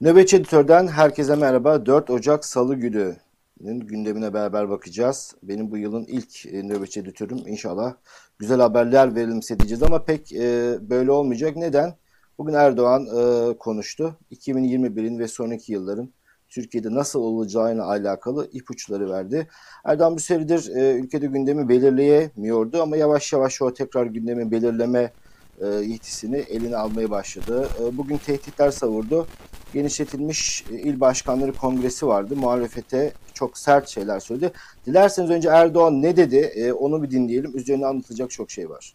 Nöbetçi 0.00 0.36
Editör'den 0.36 0.86
herkese 0.86 1.36
merhaba. 1.36 1.86
4 1.86 2.10
Ocak 2.10 2.44
Salı 2.44 2.74
günü'nün 2.74 3.80
gündemine 3.80 4.34
beraber 4.34 4.70
bakacağız. 4.70 5.34
Benim 5.42 5.70
bu 5.70 5.76
yılın 5.76 6.04
ilk 6.04 6.46
e, 6.46 6.68
Nöbetçi 6.68 7.00
Editörüm. 7.00 7.38
İnşallah 7.46 7.94
güzel 8.38 8.60
haberler 8.60 9.14
verilmesi 9.14 9.60
diyeceğiz 9.60 9.82
ama 9.82 10.04
pek 10.04 10.32
e, 10.32 10.76
böyle 10.80 11.10
olmayacak. 11.10 11.56
Neden? 11.56 11.94
Bugün 12.38 12.54
Erdoğan 12.54 13.06
e, 13.06 13.58
konuştu. 13.58 14.18
2021'in 14.32 15.18
ve 15.18 15.28
sonraki 15.28 15.72
yılların 15.72 16.10
Türkiye'de 16.48 16.94
nasıl 16.94 17.20
olacağına 17.20 17.84
alakalı 17.84 18.48
ipuçları 18.52 19.10
verdi. 19.10 19.48
Erdoğan 19.84 20.16
bir 20.16 20.22
süredir 20.22 20.76
e, 20.76 20.98
ülkede 20.98 21.26
gündemi 21.26 21.68
belirleyemiyordu 21.68 22.82
ama 22.82 22.96
yavaş 22.96 23.32
yavaş 23.32 23.62
o 23.62 23.74
tekrar 23.74 24.06
gündemi 24.06 24.50
belirleme 24.50 25.12
e, 25.60 25.66
yetisini 25.66 26.36
eline 26.36 26.76
almaya 26.76 27.10
başladı. 27.10 27.68
E, 27.80 27.96
bugün 27.96 28.18
tehditler 28.18 28.70
savurdu. 28.70 29.26
Genişletilmiş 29.74 30.64
e, 30.72 30.74
il 30.74 31.00
başkanları 31.00 31.52
kongresi 31.52 32.06
vardı. 32.06 32.36
Muhalefete 32.36 33.12
çok 33.34 33.58
sert 33.58 33.88
şeyler 33.88 34.20
söyledi. 34.20 34.52
Dilerseniz 34.86 35.30
önce 35.30 35.48
Erdoğan 35.48 36.02
ne 36.02 36.16
dedi 36.16 36.36
e, 36.36 36.72
onu 36.72 37.02
bir 37.02 37.10
dinleyelim. 37.10 37.56
Üzerine 37.56 37.86
anlatacak 37.86 38.30
çok 38.30 38.50
şey 38.50 38.70
var. 38.70 38.92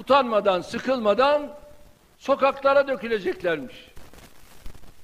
Utanmadan, 0.00 0.60
sıkılmadan 0.60 1.52
sokaklara 2.18 2.88
döküleceklermiş. 2.88 3.90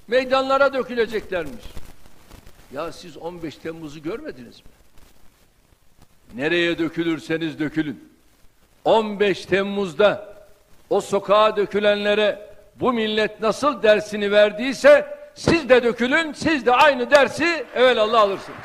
Meydanlara 0.07 0.73
döküleceklermiş. 0.73 1.65
Ya 2.73 2.91
siz 2.91 3.17
15 3.17 3.57
Temmuz'u 3.57 4.01
görmediniz 4.01 4.59
mi? 4.59 4.71
Nereye 6.35 6.77
dökülürseniz 6.77 7.59
dökülün. 7.59 8.09
15 8.85 9.45
Temmuz'da 9.45 10.36
o 10.89 11.01
sokağa 11.01 11.57
dökülenlere 11.57 12.49
bu 12.75 12.93
millet 12.93 13.41
nasıl 13.41 13.83
dersini 13.83 14.31
verdiyse 14.31 15.17
siz 15.33 15.69
de 15.69 15.83
dökülün, 15.83 16.33
siz 16.33 16.65
de 16.65 16.73
aynı 16.75 17.11
dersi 17.11 17.65
evelallah 17.75 18.21
alırsınız. 18.21 18.59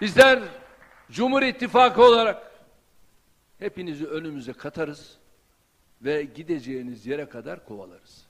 Bizler 0.00 0.42
Cumhur 1.10 1.42
İttifakı 1.42 2.02
olarak 2.02 2.52
hepinizi 3.58 4.06
önümüze 4.06 4.52
katarız 4.52 5.18
ve 6.02 6.22
gideceğiniz 6.22 7.06
yere 7.06 7.28
kadar 7.28 7.64
kovalarız. 7.64 8.25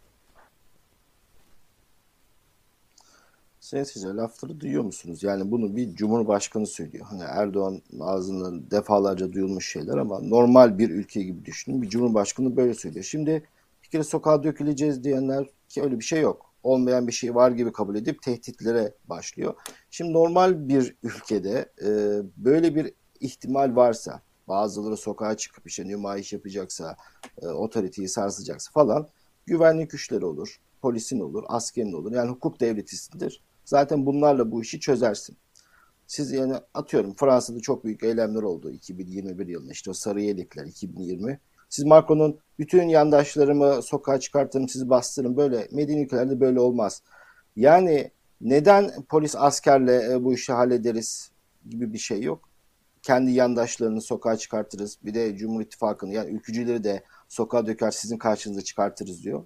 Seyirciler 3.67 4.14
lafları 4.14 4.61
duyuyor 4.61 4.84
musunuz? 4.84 5.22
Yani 5.22 5.50
bunu 5.50 5.77
bir 5.77 5.95
cumhurbaşkanı 5.95 6.67
söylüyor. 6.67 7.06
Hani 7.11 7.22
Erdoğan 7.22 7.83
ağzından 8.00 8.70
defalarca 8.70 9.33
duyulmuş 9.33 9.73
şeyler 9.73 9.97
ama 9.97 10.20
normal 10.20 10.78
bir 10.78 10.91
ülke 10.91 11.23
gibi 11.23 11.45
düşünün. 11.45 11.83
Bir 11.83 11.89
cumhurbaşkanı 11.89 12.56
böyle 12.56 12.75
söylüyor. 12.75 13.05
Şimdi 13.05 13.42
bir 13.83 13.89
kere 13.89 14.03
sokağa 14.03 14.42
döküleceğiz 14.42 15.05
diyenler 15.05 15.47
ki 15.69 15.83
öyle 15.83 15.98
bir 15.98 16.05
şey 16.05 16.20
yok. 16.20 16.55
Olmayan 16.62 17.06
bir 17.06 17.12
şey 17.12 17.34
var 17.34 17.50
gibi 17.50 17.73
kabul 17.73 17.97
edip 17.97 18.23
tehditlere 18.23 18.95
başlıyor. 19.05 19.55
Şimdi 19.91 20.12
normal 20.12 20.69
bir 20.69 20.97
ülkede 21.03 21.73
e, 21.84 21.89
böyle 22.36 22.75
bir 22.75 22.92
ihtimal 23.20 23.77
varsa 23.77 24.23
bazıları 24.48 24.97
sokağa 24.97 25.36
çıkıp 25.36 25.67
işte 25.67 25.89
nümayiş 25.89 26.33
yapacaksa, 26.33 26.97
e, 27.42 27.47
otoriteyi 27.47 28.08
sarsacaksa 28.08 28.70
falan 28.73 29.08
güvenlik 29.47 29.91
güçleri 29.91 30.25
olur, 30.25 30.61
polisin 30.83 31.20
olur, 31.20 31.45
askerin 31.48 31.92
olur. 31.92 32.12
Yani 32.12 32.30
hukuk 32.30 32.61
devletisindir. 32.61 33.45
Zaten 33.67 34.06
bunlarla 34.06 34.50
bu 34.50 34.62
işi 34.62 34.81
çözersin. 34.81 35.36
Siz 36.06 36.33
yani 36.33 36.55
atıyorum 36.75 37.14
Fransa'da 37.17 37.61
çok 37.61 37.84
büyük 37.84 38.02
eylemler 38.02 38.42
oldu 38.42 38.70
2021 38.70 39.46
yılında 39.46 39.73
işte 39.73 39.91
o 39.91 39.95
sarı 39.95 40.20
yelekler 40.20 40.64
2020. 40.64 41.41
Siz 41.68 41.85
Macron'un 41.85 42.39
bütün 42.58 42.83
yandaşlarımı 42.83 43.83
sokağa 43.83 44.20
çıkartırım 44.20 44.68
sizi 44.68 44.91
bastırın 44.91 45.36
böyle 45.36 45.68
medeni 45.73 46.02
ülkelerde 46.02 46.41
böyle 46.41 46.61
olmaz. 46.61 47.02
Yani 47.57 48.11
neden 48.41 48.91
polis 49.08 49.36
askerle 49.36 50.12
e, 50.12 50.24
bu 50.24 50.35
işi 50.35 50.52
hallederiz 50.52 51.30
gibi 51.70 51.92
bir 51.92 51.98
şey 51.98 52.23
yok. 52.23 52.48
Kendi 53.02 53.33
yandaşlarını 53.33 54.01
sokağa 54.01 54.36
çıkartırız. 54.36 54.98
Bir 55.05 55.14
de 55.14 55.36
Cumhur 55.36 55.61
İttifakı'nı 55.61 56.12
yani 56.12 56.30
ülkücüleri 56.30 56.85
de 56.85 57.05
sokağa 57.29 57.67
döker 57.67 57.91
sizin 57.91 58.18
karşınıza 58.18 58.61
çıkartırız 58.61 59.24
diyor. 59.24 59.45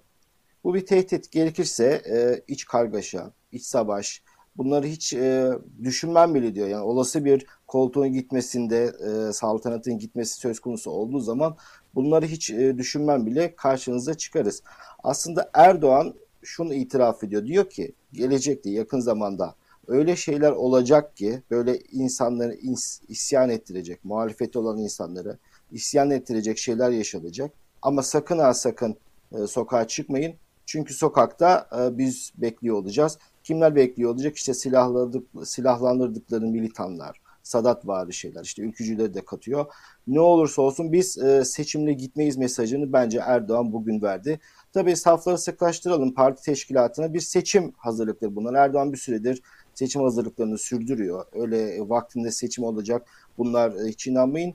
Bu 0.63 0.73
bir 0.73 0.85
tehdit. 0.85 1.31
Gerekirse 1.31 2.01
e, 2.09 2.43
iç 2.47 2.65
kargaşa, 2.65 3.31
iç 3.51 3.63
savaş 3.63 4.23
bunları 4.57 4.87
hiç 4.87 5.13
e, 5.13 5.51
düşünmem 5.83 6.35
bile 6.35 6.55
diyor. 6.55 6.67
Yani 6.67 6.83
olası 6.83 7.25
bir 7.25 7.45
koltuğun 7.67 8.13
gitmesinde, 8.13 8.91
e, 9.07 9.33
saltanatın 9.33 9.99
gitmesi 9.99 10.39
söz 10.39 10.59
konusu 10.59 10.91
olduğu 10.91 11.19
zaman 11.19 11.57
bunları 11.95 12.25
hiç 12.25 12.51
e, 12.51 12.77
düşünmem 12.77 13.25
bile 13.25 13.55
karşınıza 13.55 14.13
çıkarız. 14.13 14.63
Aslında 15.03 15.49
Erdoğan 15.53 16.13
şunu 16.43 16.73
itiraf 16.73 17.23
ediyor. 17.23 17.45
Diyor 17.45 17.69
ki 17.69 17.93
gelecekte 18.13 18.69
yakın 18.69 18.99
zamanda 18.99 19.55
öyle 19.87 20.15
şeyler 20.15 20.51
olacak 20.51 21.17
ki 21.17 21.41
böyle 21.51 21.79
insanları 21.79 22.53
is, 22.53 23.01
isyan 23.07 23.49
ettirecek, 23.49 24.05
muhalefeti 24.05 24.59
olan 24.59 24.77
insanları 24.77 25.37
isyan 25.71 26.11
ettirecek 26.11 26.57
şeyler 26.57 26.89
yaşanacak. 26.89 27.51
Ama 27.81 28.03
sakın 28.03 28.39
ha 28.39 28.53
sakın 28.53 28.97
e, 29.31 29.47
sokağa 29.47 29.87
çıkmayın. 29.87 30.35
Çünkü 30.71 30.93
sokakta 30.93 31.67
e, 31.79 31.97
biz 31.97 32.31
bekliyor 32.37 32.75
olacağız. 32.75 33.17
Kimler 33.43 33.75
bekliyor 33.75 34.11
olacak? 34.11 34.35
İşte 34.35 34.53
silahlandık, 34.53 35.27
silahlandırdıkları 35.43 36.45
militanlar, 36.45 37.21
Sadat 37.43 37.87
vari 37.87 38.13
şeyler, 38.13 38.43
işte 38.43 38.61
ülkücüleri 38.61 39.13
de 39.13 39.25
katıyor. 39.25 39.65
Ne 40.07 40.19
olursa 40.19 40.61
olsun 40.61 40.91
biz 40.91 41.17
e, 41.17 41.45
seçimle 41.45 41.93
gitmeyiz 41.93 42.37
mesajını 42.37 42.93
bence 42.93 43.19
Erdoğan 43.25 43.73
bugün 43.73 44.01
verdi. 44.01 44.39
Tabii 44.73 44.95
safları 44.95 45.37
sıklaştıralım 45.37 46.13
parti 46.13 46.43
teşkilatına 46.43 47.13
bir 47.13 47.19
seçim 47.19 47.73
hazırlıkları 47.77 48.35
bunlar. 48.35 48.53
Erdoğan 48.53 48.93
bir 48.93 48.97
süredir 48.97 49.41
seçim 49.73 50.01
hazırlıklarını 50.01 50.57
sürdürüyor. 50.57 51.25
Öyle 51.33 51.89
vaktinde 51.89 52.31
seçim 52.31 52.63
olacak 52.63 53.07
bunlar 53.37 53.71
e, 53.71 53.89
hiç 53.89 54.07
inanmayın 54.07 54.53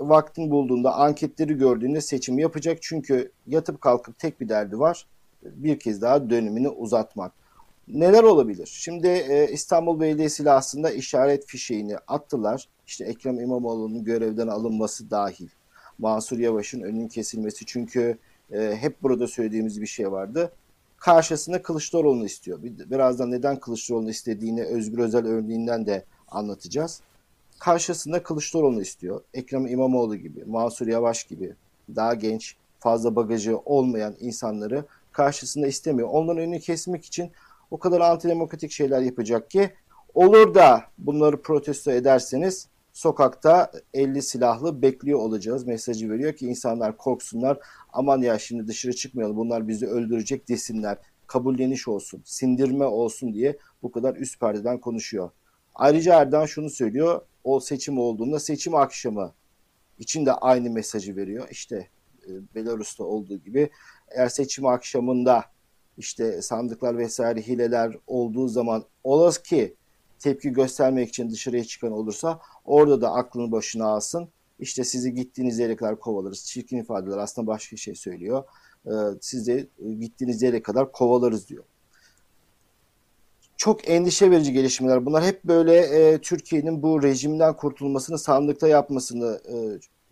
vaktin 0.00 0.50
bulduğunda 0.50 0.94
anketleri 0.94 1.54
gördüğünde 1.54 2.00
seçim 2.00 2.38
yapacak. 2.38 2.78
Çünkü 2.80 3.32
yatıp 3.46 3.80
kalkıp 3.80 4.18
tek 4.18 4.40
bir 4.40 4.48
derdi 4.48 4.78
var. 4.78 5.06
Bir 5.42 5.78
kez 5.78 6.02
daha 6.02 6.30
dönemini 6.30 6.68
uzatmak. 6.68 7.32
Neler 7.88 8.22
olabilir? 8.22 8.70
Şimdi 8.72 9.06
e, 9.06 9.52
İstanbul 9.52 10.00
Belediyesi 10.00 10.42
ile 10.42 10.50
aslında 10.50 10.90
işaret 10.90 11.46
fişeğini 11.46 11.98
attılar. 11.98 12.68
İşte 12.86 13.04
Ekrem 13.04 13.40
İmamoğlu'nun 13.40 14.04
görevden 14.04 14.48
alınması 14.48 15.10
dahil. 15.10 15.48
Mansur 15.98 16.38
Yavaş'ın 16.38 16.80
önünün 16.80 17.08
kesilmesi. 17.08 17.66
Çünkü 17.66 18.18
e, 18.52 18.76
hep 18.80 19.02
burada 19.02 19.26
söylediğimiz 19.26 19.80
bir 19.80 19.86
şey 19.86 20.12
vardı. 20.12 20.52
Karşısında 20.96 21.62
Kılıçdaroğlu'nu 21.62 22.24
istiyor. 22.24 22.58
Birazdan 22.62 23.30
neden 23.30 23.60
Kılıçdaroğlu'nu 23.60 24.10
istediğini 24.10 24.64
Özgür 24.64 24.98
Özel 24.98 25.26
örneğinden 25.26 25.86
de 25.86 26.04
anlatacağız 26.28 27.02
karşısında 27.58 28.22
Kılıçdaroğlu 28.22 28.82
istiyor. 28.82 29.20
Ekrem 29.34 29.66
İmamoğlu 29.66 30.16
gibi, 30.16 30.44
Mansur 30.44 30.86
Yavaş 30.86 31.24
gibi 31.24 31.54
daha 31.96 32.14
genç, 32.14 32.56
fazla 32.78 33.16
bagajı 33.16 33.58
olmayan 33.58 34.14
insanları 34.20 34.84
karşısında 35.18 35.66
istemiyor. 35.66 36.08
Onların 36.08 36.42
önünü 36.42 36.60
kesmek 36.60 37.04
için 37.04 37.30
o 37.70 37.78
kadar 37.78 38.00
antidemokratik 38.00 38.70
şeyler 38.70 39.00
yapacak 39.00 39.50
ki 39.50 39.70
olur 40.14 40.54
da 40.54 40.84
bunları 40.98 41.42
protesto 41.42 41.90
ederseniz 41.90 42.68
sokakta 42.92 43.70
50 43.94 44.22
silahlı 44.22 44.82
bekliyor 44.82 45.18
olacağız 45.18 45.66
mesajı 45.66 46.10
veriyor 46.10 46.32
ki 46.32 46.46
insanlar 46.46 46.96
korksunlar. 46.96 47.58
Aman 47.92 48.22
ya 48.22 48.38
şimdi 48.38 48.66
dışarı 48.66 48.92
çıkmayalım 48.92 49.36
bunlar 49.36 49.68
bizi 49.68 49.86
öldürecek 49.86 50.48
desinler. 50.48 50.98
Kabulleniş 51.26 51.88
olsun, 51.88 52.22
sindirme 52.24 52.84
olsun 52.84 53.34
diye 53.34 53.58
bu 53.82 53.92
kadar 53.92 54.16
üst 54.16 54.40
perdeden 54.40 54.78
konuşuyor. 54.80 55.30
Ayrıca 55.74 56.20
Erdoğan 56.20 56.46
şunu 56.46 56.70
söylüyor 56.70 57.20
o 57.44 57.60
seçim 57.60 57.98
olduğunda 57.98 58.40
seçim 58.40 58.74
akşamı 58.74 59.32
için 59.98 60.26
de 60.26 60.32
aynı 60.32 60.70
mesajı 60.70 61.16
veriyor. 61.16 61.48
İşte 61.50 61.88
e, 62.28 62.30
Belarus'ta 62.54 63.04
olduğu 63.04 63.36
gibi 63.36 63.70
eğer 64.10 64.28
seçim 64.28 64.66
akşamında 64.66 65.44
işte 65.98 66.42
sandıklar 66.42 66.98
vesaire 66.98 67.42
hileler 67.42 67.96
olduğu 68.06 68.48
zaman 68.48 68.84
olası 69.04 69.42
ki 69.42 69.74
tepki 70.18 70.50
göstermek 70.52 71.08
için 71.08 71.30
dışarıya 71.30 71.64
çıkan 71.64 71.92
olursa 71.92 72.40
orada 72.64 73.00
da 73.00 73.12
aklını 73.12 73.52
başına 73.52 73.86
alsın. 73.86 74.28
İşte 74.58 74.84
sizi 74.84 75.14
gittiğiniz 75.14 75.58
yere 75.58 75.76
kadar 75.76 76.00
kovalarız. 76.00 76.44
Çirkin 76.44 76.78
ifadeler 76.78 77.18
aslında 77.18 77.46
başka 77.46 77.76
şey 77.76 77.94
söylüyor. 77.94 78.44
Ee, 78.86 78.90
sizi 79.20 79.68
gittiğiniz 80.00 80.42
yere 80.42 80.62
kadar 80.62 80.92
kovalarız 80.92 81.48
diyor 81.48 81.64
çok 83.58 83.88
endişe 83.88 84.30
verici 84.30 84.52
gelişmeler. 84.52 85.06
Bunlar 85.06 85.24
hep 85.24 85.44
böyle 85.44 85.76
e, 85.76 86.18
Türkiye'nin 86.18 86.82
bu 86.82 87.02
rejimden 87.02 87.56
kurtulmasını 87.56 88.18
sandıkta 88.18 88.68
yapmasını 88.68 89.40
e, 89.52 89.56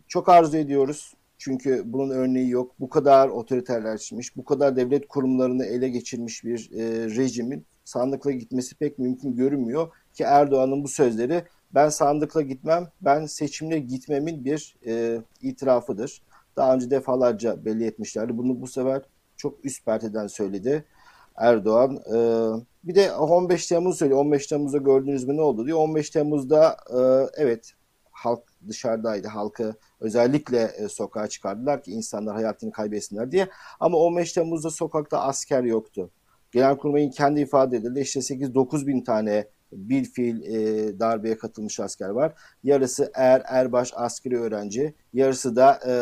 çok 0.09 0.29
arzu 0.29 0.57
ediyoruz. 0.57 1.15
Çünkü 1.39 1.83
bunun 1.87 2.11
örneği 2.11 2.51
yok. 2.51 2.75
Bu 2.81 2.89
kadar 2.89 3.29
otoriterleşmiş, 3.29 4.37
bu 4.37 4.45
kadar 4.45 4.77
devlet 4.77 5.09
kurumlarını 5.09 5.65
ele 5.65 5.89
geçirmiş 5.89 6.45
bir 6.45 6.71
e, 6.73 7.05
rejimin 7.17 7.67
sandıkla 7.85 8.31
gitmesi 8.31 8.75
pek 8.75 8.99
mümkün 8.99 9.37
görünmüyor 9.37 9.89
ki 10.15 10.23
Erdoğan'ın 10.23 10.85
bu 10.85 10.89
sözleri 10.89 11.45
ben 11.75 11.89
sandıkla 11.89 12.43
gitmem, 12.43 12.89
ben 13.01 13.27
seçimle 13.27 13.79
gitmemin 13.79 14.45
bir 14.45 14.77
e, 14.87 15.21
itirafıdır. 15.43 16.23
Daha 16.57 16.75
önce 16.75 16.91
defalarca 16.91 17.65
belli 17.65 17.85
etmişlerdi. 17.85 18.39
Bunu 18.39 18.61
bu 18.61 18.67
sefer 18.67 19.03
çok 19.37 19.65
üst 19.65 19.85
perdeden 19.85 20.27
söyledi 20.27 20.85
Erdoğan. 21.37 21.97
E, 21.97 22.19
bir 22.85 22.95
de 22.95 23.13
15 23.13 23.67
Temmuz 23.67 23.99
söylüyor. 23.99 24.21
15 24.21 24.47
Temmuz'da 24.47 24.79
gördünüz 24.79 25.25
mü 25.25 25.37
ne 25.37 25.43
oldu 25.43 25.67
diyor. 25.67 25.79
15 25.79 26.11
Temmuz'da 26.11 26.77
e, 26.91 27.01
evet 27.43 27.73
halk 28.17 28.43
dışarıdaydı. 28.69 29.29
Halkı 29.29 29.75
özellikle 30.01 30.63
e, 30.63 30.89
sokağa 30.89 31.29
çıkardılar 31.29 31.83
ki 31.83 31.91
insanlar 31.91 32.35
hayatını 32.35 32.73
kaybetsinler 32.73 33.33
diye. 33.33 33.49
Ama 33.81 33.99
15 33.99 34.33
Temmuz'da 34.33 34.71
sokakta 34.71 35.21
asker 35.21 35.63
yoktu. 35.63 36.11
Genelkurmay'ın 36.53 37.11
kendi 37.11 37.41
ifade 37.41 37.77
edildi. 37.77 38.01
İşte 38.01 38.21
8-9 38.21 38.87
bin 38.87 39.01
tane 39.05 39.49
bir 39.73 40.05
fiil 40.05 40.43
e, 40.43 41.01
darbeye 41.01 41.39
katılmış 41.39 41.81
asker 41.81 42.09
var. 42.09 42.35
Yarısı 42.65 43.11
er, 43.15 43.43
erbaş 43.47 43.93
askeri 43.95 44.41
öğrenci. 44.41 44.95
Yarısı 45.13 45.57
da 45.57 45.81
e, 45.87 45.93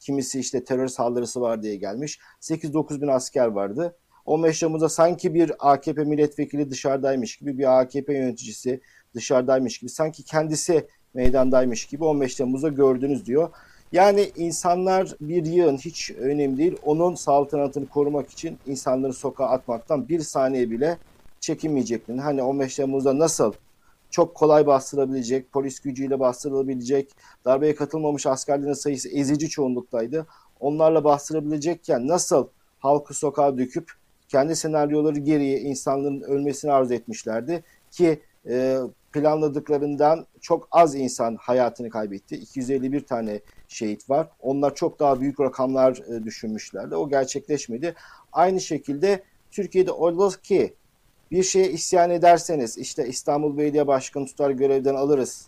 kimisi 0.00 0.40
işte 0.40 0.64
terör 0.64 0.88
saldırısı 0.88 1.40
var 1.40 1.62
diye 1.62 1.76
gelmiş. 1.76 2.18
8-9 2.40 3.00
bin 3.02 3.08
asker 3.08 3.46
vardı. 3.46 3.96
15 4.24 4.60
Temmuz'da 4.60 4.88
sanki 4.88 5.34
bir 5.34 5.52
AKP 5.58 6.04
milletvekili 6.04 6.70
dışarıdaymış 6.70 7.36
gibi 7.36 7.58
bir 7.58 7.80
AKP 7.80 8.14
yöneticisi 8.14 8.80
dışarıdaymış 9.14 9.78
gibi 9.78 9.90
sanki 9.90 10.24
kendisi 10.24 10.88
meydandaymış 11.14 11.86
gibi 11.86 12.04
15 12.04 12.34
Temmuz'da 12.34 12.68
gördünüz 12.68 13.26
diyor. 13.26 13.50
Yani 13.92 14.30
insanlar 14.36 15.14
bir 15.20 15.44
yığın 15.44 15.76
hiç 15.76 16.10
önemli 16.10 16.58
değil. 16.58 16.76
Onun 16.82 17.14
saltanatını 17.14 17.86
korumak 17.86 18.30
için 18.30 18.58
insanları 18.66 19.12
sokağa 19.12 19.46
atmaktan 19.46 20.08
bir 20.08 20.20
saniye 20.20 20.70
bile 20.70 20.98
çekinmeyeceklerini. 21.40 22.20
Hani 22.20 22.42
15 22.42 22.76
Temmuz'da 22.76 23.18
nasıl 23.18 23.52
çok 24.10 24.34
kolay 24.34 24.66
bastırabilecek, 24.66 25.52
polis 25.52 25.80
gücüyle 25.80 26.20
bastırılabilecek, 26.20 27.10
darbeye 27.44 27.74
katılmamış 27.74 28.26
askerlerin 28.26 28.72
sayısı 28.72 29.08
ezici 29.08 29.48
çoğunluktaydı. 29.48 30.26
Onlarla 30.60 31.04
bastırabilecekken 31.04 32.08
nasıl 32.08 32.46
halkı 32.78 33.14
sokağa 33.14 33.58
döküp 33.58 33.92
kendi 34.28 34.56
senaryoları 34.56 35.18
geriye 35.18 35.60
insanların 35.60 36.20
ölmesini 36.20 36.72
arzu 36.72 36.94
etmişlerdi 36.94 37.64
ki 37.90 38.20
e, 38.48 38.78
planladıklarından 39.14 40.26
çok 40.40 40.68
az 40.70 40.94
insan 40.94 41.36
hayatını 41.40 41.90
kaybetti. 41.90 42.36
251 42.36 43.00
tane 43.00 43.40
şehit 43.68 44.10
var. 44.10 44.28
Onlar 44.40 44.74
çok 44.74 45.00
daha 45.00 45.20
büyük 45.20 45.40
rakamlar 45.40 45.92
e, 45.96 46.24
düşünmüşlerdi. 46.24 46.96
O 46.96 47.08
gerçekleşmedi. 47.08 47.94
Aynı 48.32 48.60
şekilde 48.60 49.22
Türkiye'de 49.50 49.92
oldu 49.92 50.30
ki 50.42 50.74
bir 51.30 51.42
şeye 51.42 51.70
isyan 51.70 52.10
ederseniz 52.10 52.78
işte 52.78 53.08
İstanbul 53.08 53.58
Belediye 53.58 53.86
Başkanı 53.86 54.26
tutar 54.26 54.50
görevden 54.50 54.94
alırız. 54.94 55.46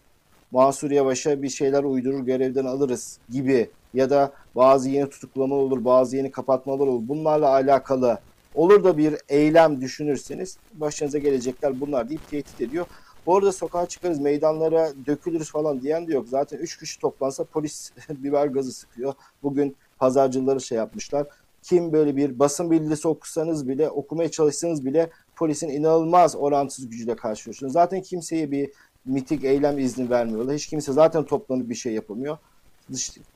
Mansur 0.50 0.90
Yavaş'a 0.90 1.42
bir 1.42 1.48
şeyler 1.48 1.84
uydurur 1.84 2.20
görevden 2.20 2.64
alırız 2.64 3.18
gibi 3.30 3.70
ya 3.94 4.10
da 4.10 4.32
bazı 4.56 4.90
yeni 4.90 5.10
tutuklamalar 5.10 5.60
olur, 5.60 5.84
bazı 5.84 6.16
yeni 6.16 6.30
kapatmalar 6.30 6.86
olur. 6.86 7.08
Bunlarla 7.08 7.48
alakalı 7.48 8.18
olur 8.54 8.84
da 8.84 8.98
bir 8.98 9.16
eylem 9.28 9.80
düşünürseniz 9.80 10.58
başınıza 10.74 11.18
gelecekler 11.18 11.80
bunlar 11.80 12.08
deyip 12.08 12.30
tehdit 12.30 12.60
ediyor. 12.60 12.86
Bu 13.26 13.36
arada 13.36 13.52
sokağa 13.52 13.86
çıkarız, 13.86 14.20
meydanlara 14.20 14.92
dökülürüz 15.06 15.50
falan 15.50 15.82
diyen 15.82 16.08
de 16.08 16.14
yok. 16.14 16.28
Zaten 16.28 16.58
3 16.58 16.78
kişi 16.78 17.00
toplansa 17.00 17.44
polis 17.44 17.92
biber 18.10 18.46
gazı 18.46 18.72
sıkıyor. 18.72 19.14
Bugün 19.42 19.76
pazarcıları 19.98 20.60
şey 20.60 20.78
yapmışlar. 20.78 21.26
Kim 21.62 21.92
böyle 21.92 22.16
bir 22.16 22.38
basın 22.38 22.70
bildirisi 22.70 23.08
okusanız 23.08 23.68
bile, 23.68 23.90
okumaya 23.90 24.30
çalışsanız 24.30 24.84
bile 24.84 25.10
polisin 25.36 25.68
inanılmaz 25.68 26.36
orantısız 26.36 26.90
gücüyle 26.90 27.16
karşılaşıyorsunuz. 27.16 27.72
Zaten 27.72 28.02
kimseye 28.02 28.50
bir 28.50 28.70
mitik 29.04 29.44
eylem 29.44 29.78
izni 29.78 30.10
vermiyorlar. 30.10 30.54
Hiç 30.54 30.66
kimse 30.66 30.92
zaten 30.92 31.24
toplanıp 31.24 31.70
bir 31.70 31.74
şey 31.74 31.92
yapamıyor. 31.92 32.38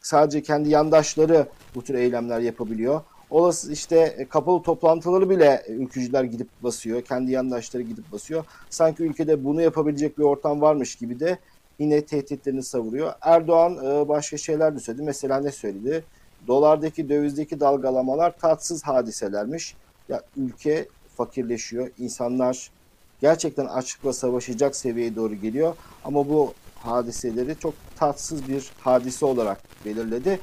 Sadece 0.00 0.42
kendi 0.42 0.69
yandaşları 0.69 1.46
bu 1.75 1.84
tür 1.84 1.94
eylemler 1.94 2.40
yapabiliyor. 2.40 3.00
Olası 3.31 3.73
işte 3.73 4.15
e, 4.19 4.29
kapalı 4.29 4.62
toplantıları 4.62 5.31
bile 5.31 5.65
ülkücüler 5.69 6.25
gidip 6.25 6.49
basıyor. 6.62 7.03
Kendi 7.03 7.32
yandaşları 7.32 7.82
gidip 7.82 8.12
basıyor. 8.12 8.44
Sanki 8.71 9.03
ülkede 9.03 9.44
bunu 9.44 9.62
yapabilecek 9.62 10.19
bir 10.19 10.23
ortam 10.23 10.61
varmış 10.61 10.94
gibi 10.97 11.21
de 11.21 11.38
yine 11.79 12.05
tehditlerini 12.05 12.62
savuruyor. 12.62 13.12
Erdoğan 13.21 13.77
e, 13.85 14.09
başka 14.09 14.37
şeyler 14.37 14.77
de 14.77 14.81
söyledi. 14.81 15.03
Mesela 15.03 15.41
ne 15.41 15.53
söyledi? 15.53 16.05
Dolardaki 16.47 17.09
dövizdeki 17.09 17.61
dalgalamalar 17.61 18.38
tatsız 18.38 18.82
hadiselermiş. 18.82 19.76
Ya 20.09 20.23
ülke 20.37 20.88
fakirleşiyor. 21.17 21.91
İnsanlar 21.99 22.71
gerçekten 23.21 23.67
açlıkla 23.67 24.12
savaşacak 24.12 24.76
seviyeye 24.76 25.17
doğru 25.17 25.35
geliyor. 25.35 25.76
Ama 26.05 26.29
bu 26.29 26.55
hadiseleri 26.75 27.56
çok 27.59 27.75
tatsız 27.97 28.49
bir 28.49 28.71
hadise 28.81 29.26
olarak 29.26 29.61
belirledi. 29.85 30.41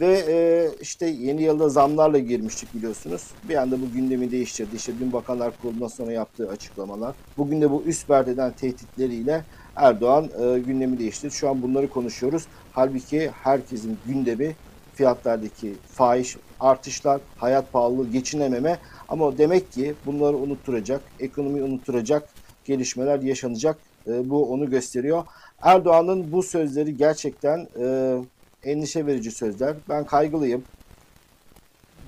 Ve 0.00 0.24
e, 0.28 0.68
işte 0.80 1.06
yeni 1.06 1.42
yılda 1.42 1.68
zamlarla 1.68 2.18
girmiştik 2.18 2.74
biliyorsunuz. 2.74 3.22
Bir 3.48 3.54
anda 3.54 3.80
bu 3.80 3.92
gündemi 3.94 4.30
değiştirdi. 4.30 4.76
İşte 4.76 4.92
dün 5.00 5.12
Bakanlar 5.12 5.52
Kurulu'ndan 5.62 5.88
sonra 5.88 6.12
yaptığı 6.12 6.50
açıklamalar. 6.50 7.14
Bugün 7.36 7.60
de 7.60 7.70
bu 7.70 7.82
üst 7.86 8.08
perdeden 8.08 8.52
tehditleriyle 8.52 9.44
Erdoğan 9.76 10.24
e, 10.24 10.58
gündemi 10.58 10.98
değiştirdi. 10.98 11.34
Şu 11.34 11.48
an 11.48 11.62
bunları 11.62 11.90
konuşuyoruz. 11.90 12.46
Halbuki 12.72 13.30
herkesin 13.30 13.98
gündemi 14.06 14.56
fiyatlardaki 14.94 15.74
fahiş 15.92 16.36
artışlar, 16.60 17.20
hayat 17.36 17.72
pahalılığı, 17.72 18.10
geçinememe 18.10 18.78
ama 19.08 19.38
demek 19.38 19.72
ki 19.72 19.94
bunları 20.06 20.36
unutturacak, 20.36 21.00
ekonomiyi 21.20 21.64
unutturacak 21.64 22.28
gelişmeler 22.64 23.20
yaşanacak. 23.20 23.78
E, 24.06 24.30
bu 24.30 24.52
onu 24.52 24.70
gösteriyor. 24.70 25.24
Erdoğan'ın 25.62 26.32
bu 26.32 26.42
sözleri 26.42 26.96
gerçekten 26.96 27.68
e, 27.78 28.16
endişe 28.64 29.06
verici 29.06 29.30
sözler. 29.30 29.76
Ben 29.88 30.06
kaygılıyım. 30.06 30.64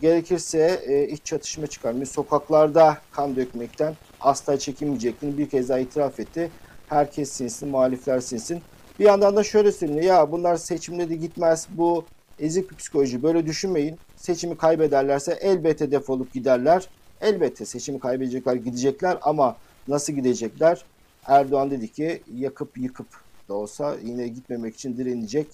Gerekirse 0.01 0.83
e, 0.87 1.09
iç 1.09 1.25
çatışma 1.25 1.67
çıkarmış. 1.67 2.09
Sokaklarda 2.09 2.99
kan 3.13 3.37
dökmekten 3.37 3.95
asla 4.21 4.59
çekinmeyeceklerini 4.59 5.39
bir 5.39 5.49
kez 5.49 5.69
daha 5.69 5.79
itiraf 5.79 6.21
etti. 6.21 6.51
Herkes 6.89 7.33
sinsin, 7.33 7.69
muhalifler 7.69 8.21
sinsin. 8.21 8.63
Bir 8.99 9.05
yandan 9.05 9.37
da 9.37 9.45
şöyle 9.45 9.73
söyleniyor. 9.73 10.05
Ya 10.05 10.33
bunlar 10.33 10.57
seçimde 10.57 11.09
de 11.09 11.15
gitmez. 11.15 11.67
Bu 11.71 12.05
ezik 12.39 12.71
bir 12.71 12.77
psikoloji. 12.77 13.23
Böyle 13.23 13.47
düşünmeyin. 13.47 13.99
Seçimi 14.17 14.57
kaybederlerse 14.57 15.39
elbette 15.41 15.91
defolup 15.91 16.33
giderler. 16.33 16.89
Elbette 17.21 17.65
seçimi 17.65 18.01
kaybedecekler, 18.01 18.55
gidecekler 18.55 19.19
ama 19.23 19.57
nasıl 19.89 20.13
gidecekler? 20.13 20.85
Erdoğan 21.27 21.71
dedi 21.71 21.93
ki 21.93 22.23
yakıp 22.35 22.79
yıkıp 22.79 23.07
da 23.49 23.55
olsa 23.55 23.97
yine 24.05 24.29
gitmemek 24.29 24.75
için 24.75 24.97
direnecek. 24.97 25.47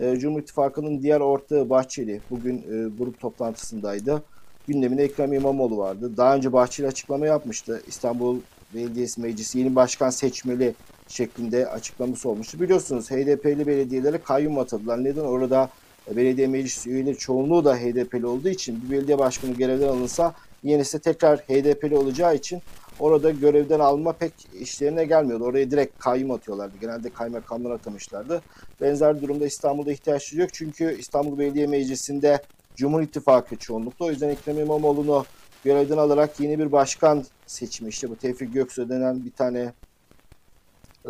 E, 0.00 0.18
Cumhur 0.18 0.40
İttifakı'nın 0.40 1.02
diğer 1.02 1.20
ortağı 1.20 1.70
Bahçeli 1.70 2.20
bugün 2.30 2.58
e, 2.58 2.88
grup 2.98 3.20
toplantısındaydı. 3.20 4.22
Gündeminde 4.66 5.04
Ekrem 5.04 5.32
İmamoğlu 5.32 5.78
vardı. 5.78 6.16
Daha 6.16 6.36
önce 6.36 6.52
Bahçeli 6.52 6.86
açıklama 6.86 7.26
yapmıştı. 7.26 7.82
İstanbul 7.86 8.40
Belediyesi 8.74 9.20
Meclisi 9.20 9.58
yeni 9.58 9.76
başkan 9.76 10.10
seçmeli 10.10 10.74
şeklinde 11.08 11.68
açıklaması 11.68 12.28
olmuştu. 12.28 12.60
Biliyorsunuz 12.60 13.10
HDP'li 13.10 13.66
belediyelere 13.66 14.18
kayyum 14.18 14.58
atadılar. 14.58 15.04
Neden? 15.04 15.24
Orada 15.24 15.70
belediye 16.16 16.46
meclis 16.46 16.86
üyeleri 16.86 17.18
çoğunluğu 17.18 17.64
da 17.64 17.76
HDP'li 17.76 18.26
olduğu 18.26 18.48
için 18.48 18.82
bir 18.84 18.90
belediye 18.90 19.18
başkanı 19.18 19.52
görevden 19.52 19.88
alınsa 19.88 20.34
yenisi 20.62 20.98
tekrar 20.98 21.38
HDP'li 21.38 21.96
olacağı 21.96 22.34
için 22.34 22.62
orada 23.02 23.30
görevden 23.30 23.80
alma 23.80 24.12
pek 24.12 24.32
işlerine 24.60 25.04
gelmiyordu. 25.04 25.44
Oraya 25.44 25.70
direkt 25.70 25.98
kayyum 25.98 26.30
atıyorlardı. 26.30 26.74
Genelde 26.80 27.10
kaymakamlar 27.10 27.70
atamışlardı. 27.70 28.42
Benzer 28.80 29.22
durumda 29.22 29.46
İstanbul'da 29.46 29.92
ihtiyaç 29.92 30.32
yok. 30.32 30.48
Çünkü 30.52 30.96
İstanbul 30.98 31.38
Belediye 31.38 31.66
Meclisi'nde 31.66 32.42
Cumhur 32.76 33.02
İttifakı 33.02 33.56
çoğunlukta. 33.56 34.04
O 34.04 34.10
yüzden 34.10 34.28
Ekrem 34.28 34.58
İmamoğlu'nu 34.58 35.24
görevden 35.64 35.96
alarak 35.96 36.40
yeni 36.40 36.58
bir 36.58 36.72
başkan 36.72 37.24
seçimi. 37.46 37.88
İşte 37.88 38.10
bu 38.10 38.16
Tevfik 38.16 38.54
Göksu 38.54 38.88
denen 38.88 39.24
bir 39.24 39.32
tane 39.32 39.72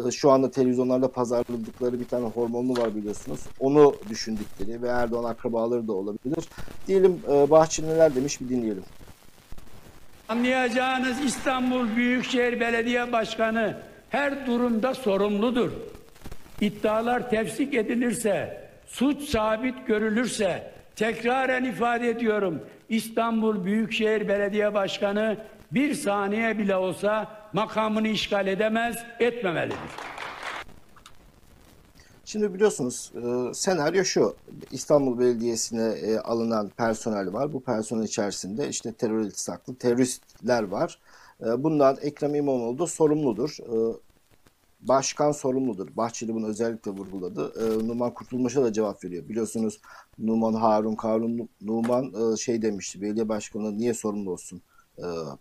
e, 0.06 0.10
şu 0.10 0.30
anda 0.30 0.50
televizyonlarda 0.50 1.12
pazarladıkları 1.12 2.00
bir 2.00 2.08
tane 2.08 2.26
hormonlu 2.26 2.80
var 2.80 2.94
biliyorsunuz. 2.94 3.40
Onu 3.60 3.94
düşündükleri 4.08 4.82
ve 4.82 4.88
Erdoğan 4.88 5.24
akrabaları 5.24 5.88
da 5.88 5.92
olabilir. 5.92 6.48
Diyelim 6.86 7.20
e, 7.32 7.50
Bahçeli 7.50 7.88
neler 7.88 8.14
demiş 8.14 8.40
bir 8.40 8.48
dinleyelim. 8.48 8.84
Anlayacağınız 10.28 11.24
İstanbul 11.24 11.96
Büyükşehir 11.96 12.60
Belediye 12.60 13.12
Başkanı 13.12 13.76
her 14.10 14.46
durumda 14.46 14.94
sorumludur. 14.94 15.72
İddialar 16.60 17.30
tefsik 17.30 17.74
edilirse, 17.74 18.68
suç 18.86 19.22
sabit 19.22 19.86
görülürse, 19.86 20.72
tekraren 20.96 21.64
ifade 21.64 22.08
ediyorum, 22.08 22.62
İstanbul 22.88 23.64
Büyükşehir 23.64 24.28
Belediye 24.28 24.74
Başkanı 24.74 25.36
bir 25.72 25.94
saniye 25.94 26.58
bile 26.58 26.76
olsa 26.76 27.28
makamını 27.52 28.08
işgal 28.08 28.46
edemez, 28.46 28.96
etmemelidir. 29.20 30.11
Şimdi 32.32 32.54
biliyorsunuz 32.54 33.12
e, 33.14 33.54
senaryo 33.54 34.04
şu. 34.04 34.34
İstanbul 34.70 35.18
Belediyesi'ne 35.18 35.88
e, 35.88 36.18
alınan 36.18 36.68
personel 36.68 37.32
var. 37.32 37.52
Bu 37.52 37.60
personel 37.60 38.04
içerisinde 38.04 38.68
işte 38.68 38.92
terör 38.92 39.20
iltisaklı 39.20 39.74
teröristler 39.74 40.62
var. 40.62 40.98
E, 41.40 41.62
bundan 41.62 41.96
Ekrem 42.02 42.34
İmamoğlu 42.34 42.78
da 42.78 42.86
sorumludur. 42.86 43.56
E, 43.60 43.96
başkan 44.80 45.32
sorumludur. 45.32 45.88
Bahçeli 45.96 46.34
bunu 46.34 46.46
özellikle 46.46 46.90
vurguladı. 46.90 47.52
Numan 47.88 48.14
Kurtulmuş'a 48.14 48.62
da 48.62 48.72
cevap 48.72 49.04
veriyor. 49.04 49.28
Biliyorsunuz 49.28 49.80
Numan 50.18 50.54
Harun, 50.54 50.94
Karun 50.94 51.48
Numan 51.60 52.34
şey 52.34 52.62
demişti. 52.62 53.02
Belediye 53.02 53.28
başkanı 53.28 53.78
niye 53.78 53.94
sorumlu 53.94 54.30
olsun? 54.30 54.62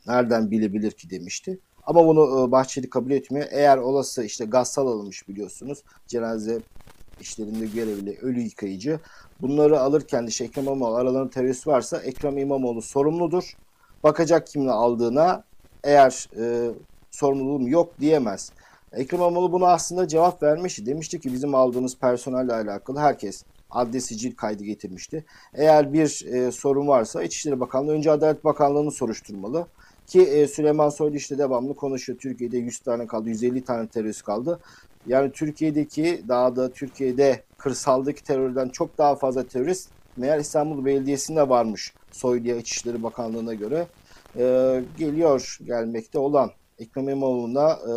Nereden 0.08 0.52
bilebilir 0.52 0.92
ki 0.92 1.10
demişti. 1.10 1.60
Ama 1.84 2.08
bunu 2.08 2.52
Bahçeli 2.52 2.90
kabul 2.90 3.12
etmiyor. 3.12 3.48
Eğer 3.52 3.78
olası 3.78 4.24
işte 4.24 4.46
Gassal 4.46 4.88
alınmış 4.88 5.28
biliyorsunuz. 5.28 5.84
Cenaze 6.08 6.62
işlerinde 7.22 7.66
görevli 7.66 8.18
ölü 8.22 8.42
yıkayıcı. 8.42 9.00
Bunları 9.42 9.80
alırken 9.80 10.28
de 10.28 10.44
Ekrem 10.44 10.66
İmamoğlu 10.66 10.96
aralarında 10.96 11.30
terörist 11.30 11.68
varsa 11.68 11.98
Ekrem 11.98 12.38
İmamoğlu 12.38 12.82
sorumludur. 12.82 13.58
Bakacak 14.04 14.48
kimin 14.48 14.68
aldığına 14.68 15.44
eğer 15.84 16.30
e, 16.38 16.72
sorumluluğum 17.12 17.68
yok 17.68 17.94
diyemez. 18.00 18.52
Ekrem 18.94 19.20
İmamoğlu 19.20 19.52
buna 19.52 19.68
aslında 19.68 20.08
cevap 20.08 20.44
vermişti. 20.44 20.86
Demişti 20.86 21.20
ki 21.20 21.34
bizim 21.34 21.56
aldığımız 21.56 21.98
personelle 21.98 22.54
alakalı 22.54 23.00
herkes 23.00 23.44
adli 23.72 24.02
sicil 24.02 24.36
kaydı 24.36 24.64
getirmişti. 24.64 25.26
Eğer 25.54 25.94
bir 25.94 26.26
e, 26.26 26.52
sorun 26.52 26.88
varsa 26.88 27.24
İçişleri 27.24 27.60
Bakanlığı 27.60 27.92
önce 27.92 28.12
Adalet 28.12 28.44
Bakanlığı'nı 28.44 28.92
soruşturmalı. 28.92 29.68
Ki 30.08 30.22
e, 30.22 30.48
Süleyman 30.48 30.90
Soylu 30.90 31.16
işte 31.16 31.38
devamlı 31.38 31.76
konuşuyor. 31.76 32.20
Türkiye'de 32.20 32.58
100 32.58 32.80
tane 32.80 33.08
kaldı, 33.08 33.30
150 33.30 33.64
tane 33.64 33.88
terörist 33.88 34.24
kaldı. 34.24 34.60
Yani 35.08 35.32
Türkiye'deki 35.32 36.22
daha 36.28 36.56
da 36.56 36.72
Türkiye'de 36.72 37.44
kırsaldaki 37.58 38.24
terörden 38.24 38.70
çok 38.70 38.98
daha 38.98 39.16
fazla 39.16 39.48
terörist 39.48 39.90
meğer 40.18 40.40
İstanbul 40.40 40.86
Belediyesi'nde 40.86 41.50
varmış 41.50 41.94
Soylu'ya 42.12 42.56
İçişleri 42.56 43.04
Bakanlığı'na 43.04 43.54
göre. 43.54 43.88
E, 44.38 44.84
geliyor 44.98 45.58
gelmekte 45.66 46.20
olan 46.20 46.52
Ekrem 46.80 47.10
İmamoğlu'na 47.10 47.72
e, 47.72 47.94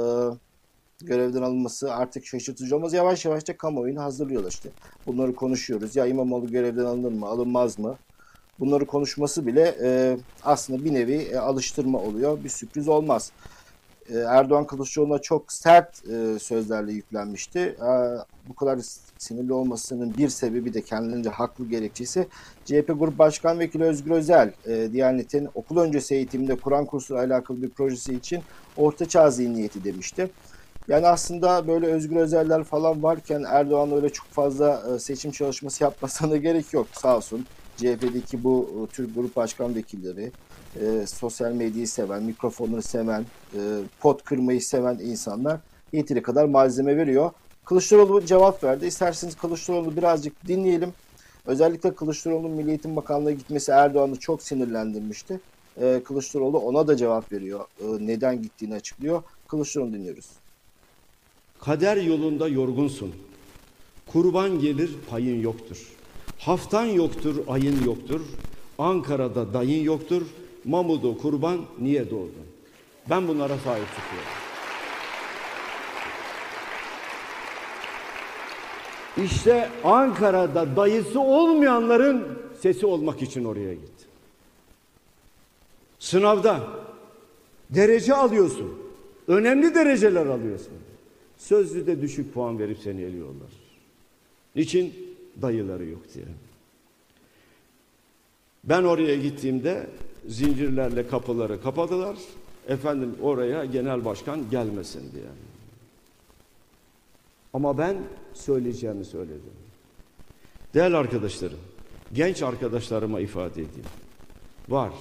görevden 1.06 1.42
alınması 1.42 1.94
artık 1.94 2.26
şaşırtıcı 2.26 2.76
olmaz. 2.76 2.92
Yavaş 2.92 3.24
yavaş 3.24 3.48
da 3.48 3.56
kamuoyunu 3.56 4.02
hazırlıyorlar 4.02 4.50
işte. 4.50 4.70
Bunları 5.06 5.34
konuşuyoruz. 5.34 5.96
Ya 5.96 6.06
İmamoğlu 6.06 6.50
görevden 6.50 6.84
alınır 6.84 7.12
mı, 7.12 7.26
alınmaz 7.26 7.78
mı? 7.78 7.96
Bunları 8.60 8.86
konuşması 8.86 9.46
bile 9.46 9.76
e, 9.82 10.16
aslında 10.42 10.84
bir 10.84 10.94
nevi 10.94 11.14
e, 11.14 11.36
alıştırma 11.36 11.98
oluyor. 11.98 12.44
Bir 12.44 12.48
sürpriz 12.48 12.88
olmaz. 12.88 13.32
E, 14.08 14.18
Erdoğan 14.18 14.66
Kılıçdaroğlu'na 14.66 15.18
çok 15.18 15.52
sert 15.52 16.08
e, 16.08 16.38
sözlerle 16.38 16.92
yüklenmişti. 16.92 17.76
Bu 18.48 18.54
kadar 18.54 18.78
sinirli 19.18 19.52
olmasının 19.52 20.14
bir 20.18 20.28
sebebi 20.28 20.74
de 20.74 20.82
kendilerince 20.82 21.30
haklı 21.30 21.68
gerekçesi 21.68 22.28
CHP 22.64 22.86
Grup 22.98 23.18
Başkan 23.18 23.58
Vekili 23.58 23.84
Özgür 23.84 24.10
Özel, 24.10 24.52
e, 24.66 24.92
Diyanet'in 24.92 25.48
okul 25.54 25.76
öncesi 25.76 26.14
eğitimde 26.14 26.56
Kur'an 26.56 26.86
kursu 26.86 27.16
alakalı 27.16 27.62
bir 27.62 27.70
projesi 27.70 28.14
için 28.14 28.42
ortaçağ 28.76 29.30
zihniyeti 29.30 29.84
demişti. 29.84 30.30
Yani 30.88 31.06
aslında 31.06 31.68
böyle 31.68 31.86
Özgür 31.86 32.16
Özeller 32.16 32.64
falan 32.64 33.02
varken 33.02 33.44
Erdoğan 33.48 33.92
öyle 33.92 34.08
çok 34.10 34.26
fazla 34.26 34.82
e, 34.94 34.98
seçim 34.98 35.30
çalışması 35.30 35.84
yapmasına 35.84 36.36
gerek 36.36 36.72
yok 36.72 36.86
sağ 36.92 37.16
olsun. 37.16 37.46
CHP'deki 37.76 38.44
bu 38.44 38.88
Türk 38.92 39.14
Grup 39.14 39.36
Başkan 39.36 39.74
Vekilleri, 39.74 40.32
e, 40.80 41.06
sosyal 41.06 41.52
medyayı 41.52 41.88
seven, 41.88 42.22
mikrofonları 42.22 42.82
seven, 42.82 43.26
e, 43.54 43.60
pot 44.00 44.24
kırmayı 44.24 44.62
seven 44.62 44.98
insanlar 44.98 45.60
yeteri 45.92 46.22
kadar 46.22 46.44
malzeme 46.44 46.96
veriyor. 46.96 47.30
Kılıçdaroğlu 47.64 48.26
cevap 48.26 48.64
verdi. 48.64 48.86
İsterseniz 48.86 49.36
Kılıçdaroğlu 49.36 49.96
birazcık 49.96 50.48
dinleyelim. 50.48 50.92
Özellikle 51.46 51.94
Kılıçdaroğlu'nun 51.94 52.50
Milli 52.50 52.68
Eğitim 52.68 52.96
Bakanlığı'na 52.96 53.30
gitmesi 53.30 53.72
Erdoğan'ı 53.72 54.16
çok 54.16 54.42
sinirlendirmişti. 54.42 55.40
E, 55.80 56.02
Kılıçdaroğlu 56.04 56.58
ona 56.58 56.86
da 56.86 56.96
cevap 56.96 57.32
veriyor. 57.32 57.60
E, 57.80 58.06
neden 58.06 58.42
gittiğini 58.42 58.74
açıklıyor. 58.74 59.22
Kılıçdaroğlu 59.48 59.92
dinliyoruz. 59.92 60.26
Kader 61.60 61.96
yolunda 61.96 62.48
yorgunsun. 62.48 63.14
Kurban 64.06 64.58
gelir 64.58 64.90
payın 65.10 65.40
yoktur. 65.40 65.92
Haftan 66.38 66.84
yoktur, 66.84 67.36
ayın 67.48 67.84
yoktur. 67.84 68.20
Ankara'da 68.78 69.54
dayın 69.54 69.84
yoktur. 69.84 70.22
Mamudo 70.64 71.18
kurban 71.18 71.60
niye 71.78 72.10
doğdun? 72.10 72.46
Ben 73.10 73.28
bunlara 73.28 73.58
sahip 73.58 73.86
çıkıyorum. 73.88 74.28
İşte 79.24 79.70
Ankara'da 79.84 80.76
dayısı 80.76 81.20
olmayanların 81.20 82.38
sesi 82.60 82.86
olmak 82.86 83.22
için 83.22 83.44
oraya 83.44 83.74
git. 83.74 83.90
Sınavda 85.98 86.60
derece 87.70 88.14
alıyorsun. 88.14 88.78
Önemli 89.28 89.74
dereceler 89.74 90.26
alıyorsun. 90.26 90.72
Sözlüde 91.38 92.02
düşük 92.02 92.34
puan 92.34 92.58
verip 92.58 92.78
seni 92.78 93.02
eliyorlar. 93.02 93.50
Niçin? 94.56 94.94
Dayıları 95.42 95.84
yok 95.84 96.02
diye. 96.14 96.24
Ben 98.64 98.82
oraya 98.82 99.16
gittiğimde 99.16 99.86
zincirlerle 100.28 101.08
kapıları 101.08 101.62
kapadılar. 101.62 102.16
Efendim 102.68 103.16
oraya 103.22 103.64
genel 103.64 104.04
başkan 104.04 104.50
gelmesin 104.50 105.12
diye. 105.12 105.24
Ama 107.52 107.78
ben 107.78 107.96
söyleyeceğimi 108.34 109.04
söyledim. 109.04 109.52
Değerli 110.74 110.96
arkadaşlarım, 110.96 111.58
genç 112.12 112.42
arkadaşlarıma 112.42 113.20
ifade 113.20 113.62
edeyim. 113.62 113.88
Var, 114.68 114.92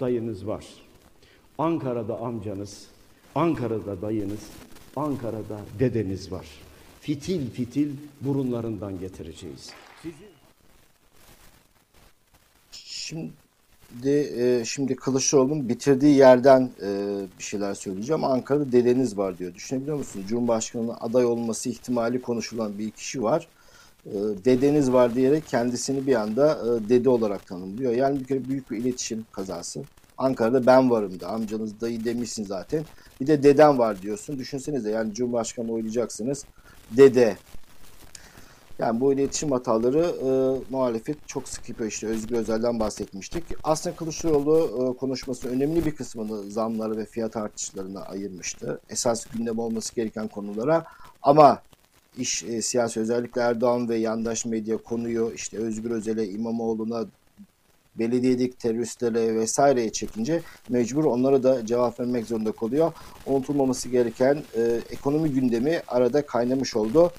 dayınız 0.00 0.46
var. 0.46 0.64
Ankara'da 1.58 2.18
amcanız, 2.18 2.86
Ankara'da 3.34 4.02
dayınız, 4.02 4.40
Ankara'da 4.96 5.60
dedeniz 5.78 6.32
var. 6.32 6.46
Fitil 7.00 7.50
fitil 7.50 7.90
burunlarından 8.20 9.00
getireceğiz. 9.00 9.70
Şimdi 12.72 13.32
e, 14.04 14.64
şimdi 14.64 14.96
Kılıçdaroğlu'nun 14.96 15.68
bitirdiği 15.68 16.16
yerden 16.16 16.70
e, 16.82 17.18
bir 17.38 17.44
şeyler 17.44 17.74
söyleyeceğim. 17.74 18.24
Ankara'da 18.24 18.72
dedeniz 18.72 19.18
var 19.18 19.38
diyor. 19.38 19.54
Düşünebiliyor 19.54 19.96
musunuz? 19.96 20.26
Cumhurbaşkanı'nın 20.28 20.94
aday 21.00 21.24
olması 21.24 21.68
ihtimali 21.68 22.22
konuşulan 22.22 22.78
bir 22.78 22.90
kişi 22.90 23.22
var. 23.22 23.48
E, 24.06 24.12
dedeniz 24.44 24.92
var 24.92 25.14
diyerek 25.14 25.46
kendisini 25.48 26.06
bir 26.06 26.14
anda 26.14 26.52
e, 26.52 26.88
dede 26.88 27.08
olarak 27.08 27.46
tanımlıyor. 27.46 27.92
Yani 27.92 28.20
bir 28.20 28.24
kere 28.24 28.48
büyük 28.48 28.70
bir 28.70 28.78
iletişim 28.78 29.26
kazası. 29.32 29.82
Ankara'da 30.18 30.66
ben 30.66 30.90
varım 30.90 31.20
da 31.20 31.28
amcanız 31.28 31.80
dayı 31.80 32.04
demişsin 32.04 32.44
zaten. 32.44 32.84
Bir 33.20 33.26
de 33.26 33.42
dedem 33.42 33.78
var 33.78 34.02
diyorsun. 34.02 34.38
Düşünsenize 34.38 34.90
yani 34.90 35.14
Cumhurbaşkanı 35.14 35.72
oylayacaksınız. 35.72 36.44
Dede. 36.90 37.36
Yani 38.78 39.00
bu 39.00 39.12
iletişim 39.12 39.50
hataları 39.50 39.98
e, 39.98 40.28
muhalefet 40.70 41.28
çok 41.28 41.48
sık 41.48 41.68
yapıyor. 41.68 41.90
İşte 41.90 42.06
Özgür 42.06 42.36
Özel'den 42.36 42.80
bahsetmiştik. 42.80 43.44
Aslında 43.64 43.96
Kılıçdaroğlu 43.96 44.92
e, 44.94 44.98
konuşması 44.98 45.48
önemli 45.48 45.86
bir 45.86 45.96
kısmını 45.96 46.50
zamları 46.50 46.96
ve 46.96 47.04
fiyat 47.04 47.36
artışlarına 47.36 48.00
ayırmıştı. 48.00 48.80
Esas 48.90 49.26
gündem 49.26 49.58
olması 49.58 49.94
gereken 49.94 50.28
konulara. 50.28 50.84
Ama 51.22 51.62
iş 52.18 52.44
e, 52.44 52.62
siyasi 52.62 53.00
özellikle 53.00 53.40
Erdoğan 53.40 53.88
ve 53.88 53.96
yandaş 53.96 54.44
medya 54.44 54.76
konuyu 54.76 55.32
işte 55.34 55.58
Özgür 55.58 55.90
Özel'e, 55.90 56.28
İmamoğlu'na 56.28 57.04
belediyedeki 57.98 58.56
teröristlere 58.56 59.34
vesaireye 59.34 59.92
çekince 59.92 60.42
mecbur 60.68 61.04
onlara 61.04 61.42
da 61.42 61.66
cevap 61.66 62.00
vermek 62.00 62.26
zorunda 62.26 62.52
kalıyor. 62.52 62.92
Unutulmaması 63.26 63.88
gereken 63.88 64.42
e, 64.56 64.80
ekonomi 64.90 65.30
gündemi 65.30 65.82
arada 65.88 66.26
kaynamış 66.26 66.76
oldu. 66.76 67.12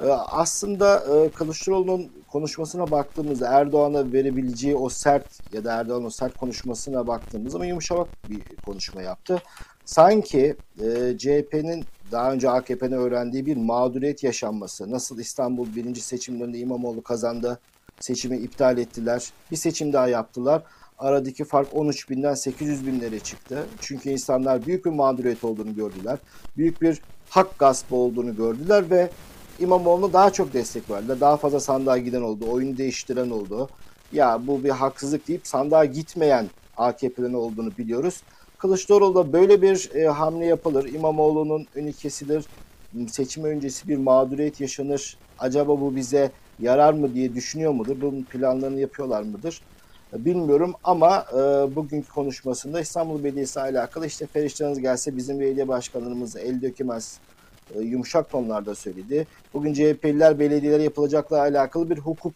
E, 0.00 0.06
aslında 0.10 1.04
e, 1.14 1.30
Kılıçdaroğlu'nun 1.30 2.10
konuşmasına 2.32 2.90
baktığımızda 2.90 3.48
Erdoğan'a 3.48 4.12
verebileceği 4.12 4.76
o 4.76 4.88
sert 4.88 5.54
ya 5.54 5.64
da 5.64 5.72
Erdoğan'ın 5.72 6.04
o 6.04 6.10
sert 6.10 6.36
konuşmasına 6.36 7.06
baktığımız 7.06 7.52
zaman 7.52 7.66
yumuşak 7.66 8.30
bir 8.30 8.42
konuşma 8.66 9.02
yaptı. 9.02 9.42
Sanki 9.84 10.56
e, 10.80 11.18
CHP'nin 11.18 11.84
daha 12.12 12.32
önce 12.32 12.50
AKP'nin 12.50 12.92
öğrendiği 12.92 13.46
bir 13.46 13.56
mağduriyet 13.56 14.24
yaşanması. 14.24 14.90
Nasıl 14.90 15.18
İstanbul 15.18 15.66
birinci 15.76 16.00
seçimlerinde 16.00 16.58
İmamoğlu 16.58 17.02
kazandı, 17.02 17.60
seçimi 18.00 18.36
iptal 18.36 18.78
ettiler. 18.78 19.30
Bir 19.50 19.56
seçim 19.56 19.92
daha 19.92 20.08
yaptılar. 20.08 20.62
Aradaki 20.98 21.44
fark 21.44 21.74
13 21.74 22.10
binden 22.10 22.34
800 22.34 22.86
binlere 22.86 23.18
çıktı. 23.20 23.66
Çünkü 23.80 24.10
insanlar 24.10 24.66
büyük 24.66 24.84
bir 24.84 24.90
mağduriyet 24.90 25.44
olduğunu 25.44 25.74
gördüler. 25.74 26.18
Büyük 26.56 26.82
bir 26.82 27.02
hak 27.30 27.58
gaspı 27.58 27.96
olduğunu 27.96 28.36
gördüler 28.36 28.90
ve 28.90 29.10
İmamoğlu'na 29.58 30.12
daha 30.12 30.32
çok 30.32 30.52
destek 30.52 30.90
verdiler. 30.90 31.20
Daha 31.20 31.36
fazla 31.36 31.60
sandığa 31.60 31.98
giden 31.98 32.22
oldu. 32.22 32.44
Oyunu 32.50 32.78
değiştiren 32.78 33.30
oldu. 33.30 33.68
Ya 34.12 34.40
bu 34.46 34.64
bir 34.64 34.70
haksızlık 34.70 35.28
deyip 35.28 35.46
sandığa 35.46 35.84
gitmeyen 35.84 36.46
AKP'den 36.76 37.32
olduğunu 37.32 37.70
biliyoruz. 37.78 38.22
Kılıçdaroğlu'da 38.58 39.32
böyle 39.32 39.62
bir 39.62 39.90
e, 39.94 40.06
hamle 40.06 40.46
yapılır. 40.46 40.92
İmamoğlu'nun 40.92 41.66
önü 41.74 41.92
kesilir. 41.92 42.44
Seçim 43.08 43.44
öncesi 43.44 43.88
bir 43.88 43.96
mağduriyet 43.96 44.60
yaşanır. 44.60 45.18
Acaba 45.38 45.80
bu 45.80 45.96
bize 45.96 46.30
yarar 46.58 46.92
mı 46.92 47.14
diye 47.14 47.34
düşünüyor 47.34 47.72
mudur? 47.72 47.96
Bunun 48.00 48.22
planlarını 48.22 48.80
yapıyorlar 48.80 49.22
mıdır? 49.22 49.62
Bilmiyorum 50.12 50.74
ama 50.84 51.24
e, 51.32 51.36
bugünkü 51.76 52.08
konuşmasında 52.08 52.80
İstanbul 52.80 53.24
Belediyesi 53.24 53.60
alakalı 53.60 54.06
işte 54.06 54.26
perişanınız 54.26 54.80
gelse 54.80 55.16
bizim 55.16 55.40
belediye 55.40 55.68
başkanlarımız 55.68 56.36
el 56.36 56.62
dökemez 56.62 57.18
e, 57.74 57.80
yumuşak 57.80 58.30
tonlarda 58.30 58.74
söyledi. 58.74 59.26
Bugün 59.54 59.72
CHP'liler 59.72 60.38
belediyelere 60.38 60.82
yapılacakla 60.82 61.40
alakalı 61.40 61.90
bir 61.90 61.98
hukuk 61.98 62.34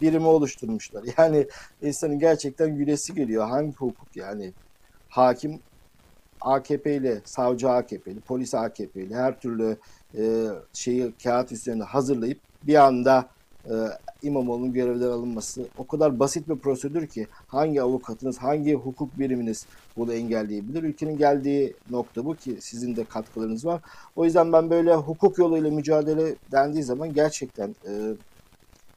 birimi 0.00 0.26
oluşturmuşlar. 0.26 1.04
Yani 1.18 1.46
insanın 1.82 2.18
gerçekten 2.18 2.76
gülesi 2.76 3.14
geliyor. 3.14 3.48
Hangi 3.48 3.72
hukuk 3.72 4.16
yani? 4.16 4.52
Hakim 5.08 5.60
AKP'li, 6.40 7.20
savcı 7.24 7.70
AKP'li, 7.70 8.20
polis 8.20 8.54
AKP'li 8.54 9.14
her 9.14 9.40
türlü 9.40 9.76
e, 10.18 10.46
şeyi 10.72 11.12
kağıt 11.22 11.52
üzerinde 11.52 11.84
hazırlayıp 11.84 12.38
bir 12.62 12.74
anda 12.74 13.28
e, 13.64 13.74
İmamoğlu'nun 14.22 14.72
görevden 14.72 15.08
alınması 15.08 15.66
o 15.78 15.86
kadar 15.86 16.20
basit 16.20 16.48
bir 16.48 16.56
prosedür 16.56 17.06
ki 17.06 17.26
hangi 17.46 17.82
avukatınız, 17.82 18.38
hangi 18.38 18.74
hukuk 18.74 19.18
biriminiz 19.18 19.66
bunu 19.96 20.12
engelleyebilir? 20.12 20.82
Ülkenin 20.82 21.18
geldiği 21.18 21.74
nokta 21.90 22.24
bu 22.24 22.34
ki 22.34 22.56
sizin 22.60 22.96
de 22.96 23.04
katkılarınız 23.04 23.66
var. 23.66 23.80
O 24.16 24.24
yüzden 24.24 24.52
ben 24.52 24.70
böyle 24.70 24.94
hukuk 24.94 25.38
yoluyla 25.38 25.70
mücadele 25.70 26.34
dendiği 26.52 26.82
zaman 26.82 27.14
gerçekten 27.14 27.74
e, 27.88 28.14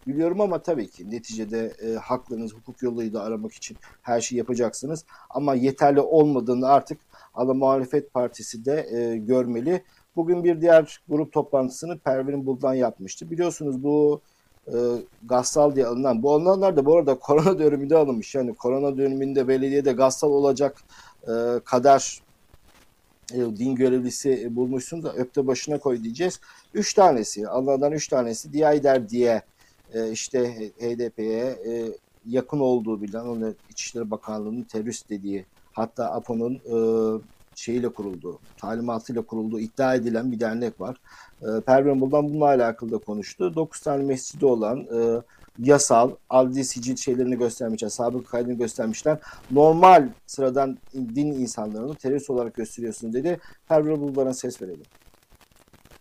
biliyorum 0.07 0.41
ama 0.41 0.59
tabii 0.59 0.87
ki 0.89 1.11
neticede 1.11 1.73
e, 1.81 1.93
haklarınız 1.93 2.53
hukuk 2.53 2.81
yoluyla 2.81 3.23
aramak 3.23 3.53
için 3.53 3.77
her 4.01 4.21
şeyi 4.21 4.37
yapacaksınız. 4.37 5.05
Ama 5.29 5.55
yeterli 5.55 5.99
olmadığını 5.99 6.67
artık 6.67 6.99
ana 7.33 7.53
muhalefet 7.53 8.13
partisi 8.13 8.65
de 8.65 8.87
e, 8.91 9.17
görmeli. 9.17 9.83
Bugün 10.15 10.43
bir 10.43 10.61
diğer 10.61 11.01
grup 11.09 11.31
toplantısını 11.31 11.99
Pervin 11.99 12.45
Buldan 12.45 12.73
yapmıştı. 12.73 13.31
Biliyorsunuz 13.31 13.83
bu 13.83 14.21
e, 14.67 14.75
gassal 15.23 15.75
diye 15.75 15.85
alınan, 15.85 16.23
bu 16.23 16.33
alınanlar 16.33 16.77
da 16.77 16.85
bu 16.85 16.97
arada 16.97 17.15
korona 17.15 17.59
döneminde 17.59 17.95
alınmış. 17.97 18.35
Yani 18.35 18.53
korona 18.53 18.97
döneminde 18.97 19.47
belediyede 19.47 19.91
gassal 19.91 20.31
olacak 20.31 20.77
e, 21.23 21.59
kadar 21.65 22.21
e, 23.33 23.37
din 23.37 23.75
görevlisi 23.75 24.41
e, 24.45 24.55
bulmuşsun 24.55 25.03
da 25.03 25.13
öpte 25.13 25.47
başına 25.47 25.79
koy 25.79 26.03
diyeceğiz. 26.03 26.39
Üç 26.73 26.93
tanesi, 26.93 27.47
Allah'dan 27.47 27.91
üç 27.91 28.07
tanesi 28.07 28.53
Diyayder 28.53 29.09
diye 29.09 29.41
e, 29.93 30.11
işte 30.11 30.71
HDP'ye 30.79 31.45
e, 31.45 31.93
yakın 32.25 32.59
olduğu 32.59 33.01
bilinen, 33.01 33.25
onu 33.25 33.53
İçişleri 33.69 34.11
Bakanlığı'nın 34.11 34.63
terörist 34.63 35.09
dediği 35.09 35.45
hatta 35.73 36.11
APO'nun 36.11 36.53
e, 36.53 36.75
şeyiyle 37.55 37.89
kurulduğu, 37.89 38.39
talimatıyla 38.57 39.21
kurulduğu 39.21 39.59
iddia 39.59 39.95
edilen 39.95 40.31
bir 40.31 40.39
dernek 40.39 40.81
var. 40.81 40.97
E, 41.41 41.61
Pervin 41.61 42.01
Buldan 42.01 42.29
bununla 42.29 42.45
alakalı 42.45 42.91
da 42.91 42.97
konuştu. 42.97 43.55
9 43.55 43.81
tane 43.81 44.03
mescidi 44.03 44.45
olan 44.45 44.79
e, 44.79 45.21
yasal, 45.59 46.11
adli 46.29 46.65
sicil 46.65 46.95
şeylerini 46.95 47.37
göstermişler, 47.37 47.89
sabık 47.89 48.27
kaydını 48.27 48.53
göstermişler. 48.53 49.17
Normal 49.51 50.09
sıradan 50.27 50.77
din 50.93 51.27
insanlarını 51.27 51.95
terörist 51.95 52.29
olarak 52.29 52.55
gösteriyorsun 52.55 53.13
dedi. 53.13 53.39
Pervin 53.69 54.01
Buldan'a 54.01 54.33
ses 54.33 54.61
verelim. 54.61 54.85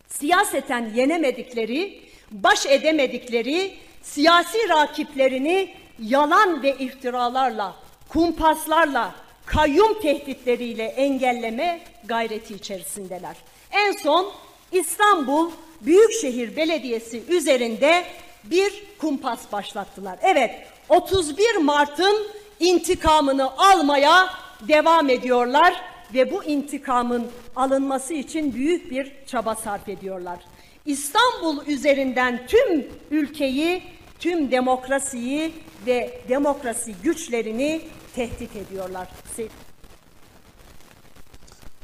Siyaseten 0.08 0.90
yenemedikleri, 0.94 2.00
baş 2.32 2.66
edemedikleri 2.66 3.72
siyasi 4.02 4.58
rakiplerini 4.68 5.74
yalan 5.98 6.62
ve 6.62 6.78
iftiralarla, 6.78 7.74
kumpaslarla, 8.08 9.14
kayyum 9.52 10.00
tehditleriyle 10.00 10.84
engelleme 10.84 11.80
gayreti 12.04 12.54
içerisindeler. 12.54 13.36
En 13.72 13.92
son 13.92 14.32
İstanbul 14.72 15.50
Büyükşehir 15.80 16.56
Belediyesi 16.56 17.22
üzerinde 17.28 18.04
bir 18.44 18.84
kumpas 18.98 19.52
başlattılar. 19.52 20.18
Evet, 20.22 20.66
31 20.88 21.56
Mart'ın 21.56 22.26
intikamını 22.60 23.58
almaya 23.58 24.28
devam 24.68 25.10
ediyorlar 25.10 25.74
ve 26.14 26.32
bu 26.32 26.44
intikamın 26.44 27.26
alınması 27.56 28.14
için 28.14 28.54
büyük 28.54 28.90
bir 28.90 29.12
çaba 29.26 29.54
sarf 29.54 29.88
ediyorlar. 29.88 30.38
İstanbul 30.86 31.66
üzerinden 31.66 32.46
tüm 32.46 32.86
ülkeyi, 33.10 33.82
tüm 34.18 34.50
demokrasiyi 34.50 35.52
ve 35.86 36.20
demokrasi 36.28 36.94
güçlerini 37.02 37.80
tehdit 38.14 38.56
ediyorlar. 38.56 39.08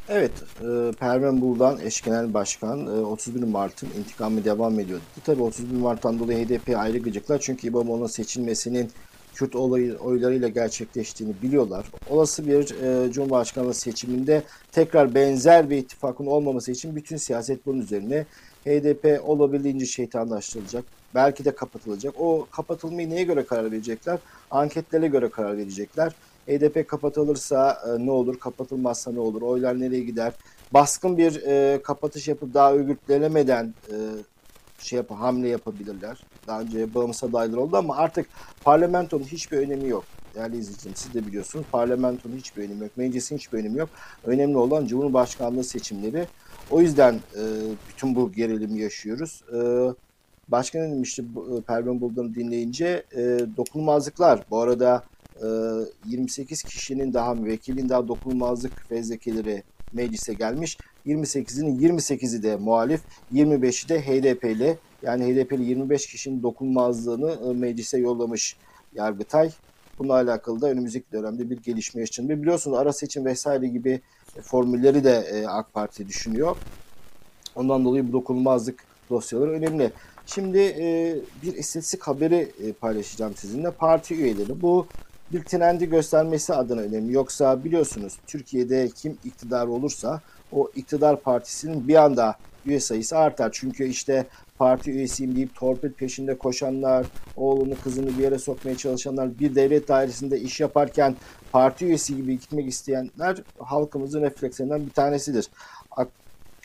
Evet, 0.08 0.32
e, 0.60 0.92
Pervin 1.00 1.40
Buldan 1.40 1.80
eş 1.80 2.06
başkan 2.06 2.86
e, 2.86 2.90
31 2.90 3.42
Mart'ın 3.42 3.88
intikamı 3.98 4.44
devam 4.44 4.80
ediyor. 4.80 5.00
Tabii 5.24 5.42
31 5.42 5.76
Mart'tan 5.76 6.18
dolayı 6.18 6.46
HDP 6.46 6.76
ayrı 6.76 6.98
gıcıklar 6.98 7.38
çünkü 7.38 7.66
İmamoğlu'nun 7.66 8.06
seçilmesinin 8.06 8.90
Kürt 9.34 9.56
olayı, 9.56 9.96
oylarıyla 9.96 10.48
gerçekleştiğini 10.48 11.34
biliyorlar. 11.42 11.86
Olası 12.10 12.46
bir 12.46 12.82
e, 12.82 13.12
Cumhurbaşkanlığı 13.12 13.74
seçiminde 13.74 14.42
tekrar 14.72 15.14
benzer 15.14 15.70
bir 15.70 15.76
ittifakın 15.76 16.26
olmaması 16.26 16.72
için 16.72 16.96
bütün 16.96 17.16
siyaset 17.16 17.66
bunun 17.66 17.80
üzerine 17.80 18.26
HDP 18.66 19.28
olabildiğince 19.28 19.86
şeytanlaştırılacak. 19.86 20.84
Belki 21.14 21.44
de 21.44 21.54
kapatılacak. 21.54 22.14
O 22.18 22.46
kapatılmayı 22.50 23.10
neye 23.10 23.22
göre 23.22 23.46
karar 23.46 23.72
verecekler? 23.72 24.18
Anketlere 24.50 25.06
göre 25.06 25.28
karar 25.28 25.58
verecekler. 25.58 26.12
HDP 26.48 26.88
kapatılırsa 26.88 27.82
e, 27.87 28.06
ne 28.06 28.11
olur, 28.11 28.38
kapatılmazsa 28.38 29.12
ne 29.12 29.20
olur, 29.20 29.42
oylar 29.42 29.80
nereye 29.80 30.00
gider? 30.00 30.32
Baskın 30.74 31.18
bir 31.18 31.42
e, 31.46 31.82
kapatış 31.82 32.28
yapıp 32.28 32.54
daha 32.54 32.72
örgütlenemeden 32.72 33.74
e, 33.88 33.96
şey 34.78 34.96
yap 34.96 35.11
hamle 35.11 35.48
yapabilirler. 35.48 36.22
Daha 36.46 36.61
önce 36.61 36.94
bağımsız 36.94 37.30
adaylar 37.30 37.56
oldu 37.56 37.76
ama 37.76 37.96
artık 37.96 38.26
parlamentonun 38.64 39.24
hiçbir 39.24 39.58
önemi 39.58 39.88
yok. 39.88 40.04
Değerli 40.34 40.56
izleyicilerim 40.56 40.96
siz 40.96 41.14
de 41.14 41.26
biliyorsunuz 41.26 41.66
parlamentonun 41.72 42.37
hiçbir 42.37 42.62
önemi 42.62 42.82
yok. 42.82 42.96
Meclisin 42.96 43.37
hiçbir 43.37 43.58
önemi 43.58 43.78
yok. 43.78 43.88
Önemli 44.24 44.56
olan 44.56 44.87
Cumhurbaşkanlığı 44.87 45.64
seçimleri. 45.64 46.26
O 46.70 46.80
yüzden 46.80 47.14
e, 47.14 47.42
bütün 47.88 48.14
bu 48.14 48.32
gerilimi 48.32 48.80
yaşıyoruz. 48.80 49.42
E, 49.52 49.58
başka 50.48 50.78
ne 50.78 50.90
demişti 50.90 51.24
e, 51.58 51.61
Pervin 51.61 52.00
Buldan'ı 52.00 52.34
dinleyince? 52.34 53.04
E, 53.12 53.20
dokunulmazlıklar. 53.56 54.40
Bu 54.50 54.61
arada 54.61 55.04
e, 55.37 55.46
28 56.06 56.62
kişinin 56.62 57.14
daha 57.14 57.34
müvekkilin 57.34 57.88
daha 57.88 58.08
dokunulmazlık 58.08 58.88
fezlekeleri 58.88 59.62
meclise 59.92 60.34
gelmiş. 60.34 60.78
28'inin 61.06 61.78
28'i 61.78 62.42
de 62.42 62.56
muhalif, 62.56 63.00
25'i 63.34 63.88
de 63.88 64.00
HDP'li. 64.00 64.78
Yani 65.02 65.24
HDP'li 65.24 65.64
25 65.64 66.06
kişinin 66.06 66.42
dokunulmazlığını 66.42 67.50
e, 67.50 67.52
meclise 67.52 67.98
yollamış 67.98 68.56
Yargıtay. 68.94 69.50
Bununla 69.98 70.14
alakalı 70.14 70.61
da 70.61 70.70
önümüzdeki 70.70 71.12
dönemde 71.12 71.50
bir 71.50 71.56
gelişme 71.56 72.00
yaşandı. 72.00 72.42
Biliyorsunuz 72.42 72.78
ara 72.78 72.92
seçim 72.92 73.24
vesaire 73.24 73.66
gibi 73.66 74.00
formülleri 74.42 75.04
de 75.04 75.26
e, 75.32 75.46
AK 75.46 75.72
Parti 75.72 76.08
düşünüyor. 76.08 76.56
Ondan 77.54 77.84
dolayı 77.84 78.08
bu 78.08 78.12
dokunulmazlık 78.12 78.84
dosyaları 79.11 79.50
önemli. 79.50 79.92
Şimdi 80.34 80.58
e, 80.58 81.16
bir 81.42 81.54
istatistik 81.54 82.02
haberi 82.02 82.52
e, 82.64 82.72
paylaşacağım 82.72 83.34
sizinle. 83.36 83.70
Parti 83.70 84.14
üyeleri 84.14 84.62
bu 84.62 84.86
bir 85.32 85.42
trendi 85.42 85.88
göstermesi 85.88 86.54
adına 86.54 86.80
önemli. 86.80 87.12
Yoksa 87.12 87.64
biliyorsunuz 87.64 88.18
Türkiye'de 88.26 88.88
kim 88.96 89.18
iktidar 89.24 89.66
olursa 89.66 90.20
o 90.52 90.70
iktidar 90.76 91.20
partisinin 91.20 91.88
bir 91.88 91.94
anda 91.94 92.34
üye 92.66 92.80
sayısı 92.80 93.18
artar. 93.18 93.50
Çünkü 93.52 93.84
işte 93.84 94.26
parti 94.58 94.90
üyesiyim 94.90 95.36
deyip 95.36 95.54
torpil 95.54 95.92
peşinde 95.92 96.38
koşanlar, 96.38 97.06
oğlunu 97.36 97.74
kızını 97.84 98.18
bir 98.18 98.22
yere 98.22 98.38
sokmaya 98.38 98.76
çalışanlar, 98.76 99.38
bir 99.38 99.54
devlet 99.54 99.88
dairesinde 99.88 100.40
iş 100.40 100.60
yaparken 100.60 101.16
parti 101.52 101.86
üyesi 101.86 102.16
gibi 102.16 102.40
gitmek 102.40 102.68
isteyenler 102.68 103.42
halkımızın 103.58 104.22
reflekslerinden 104.22 104.86
bir 104.86 104.90
tanesidir. 104.90 105.48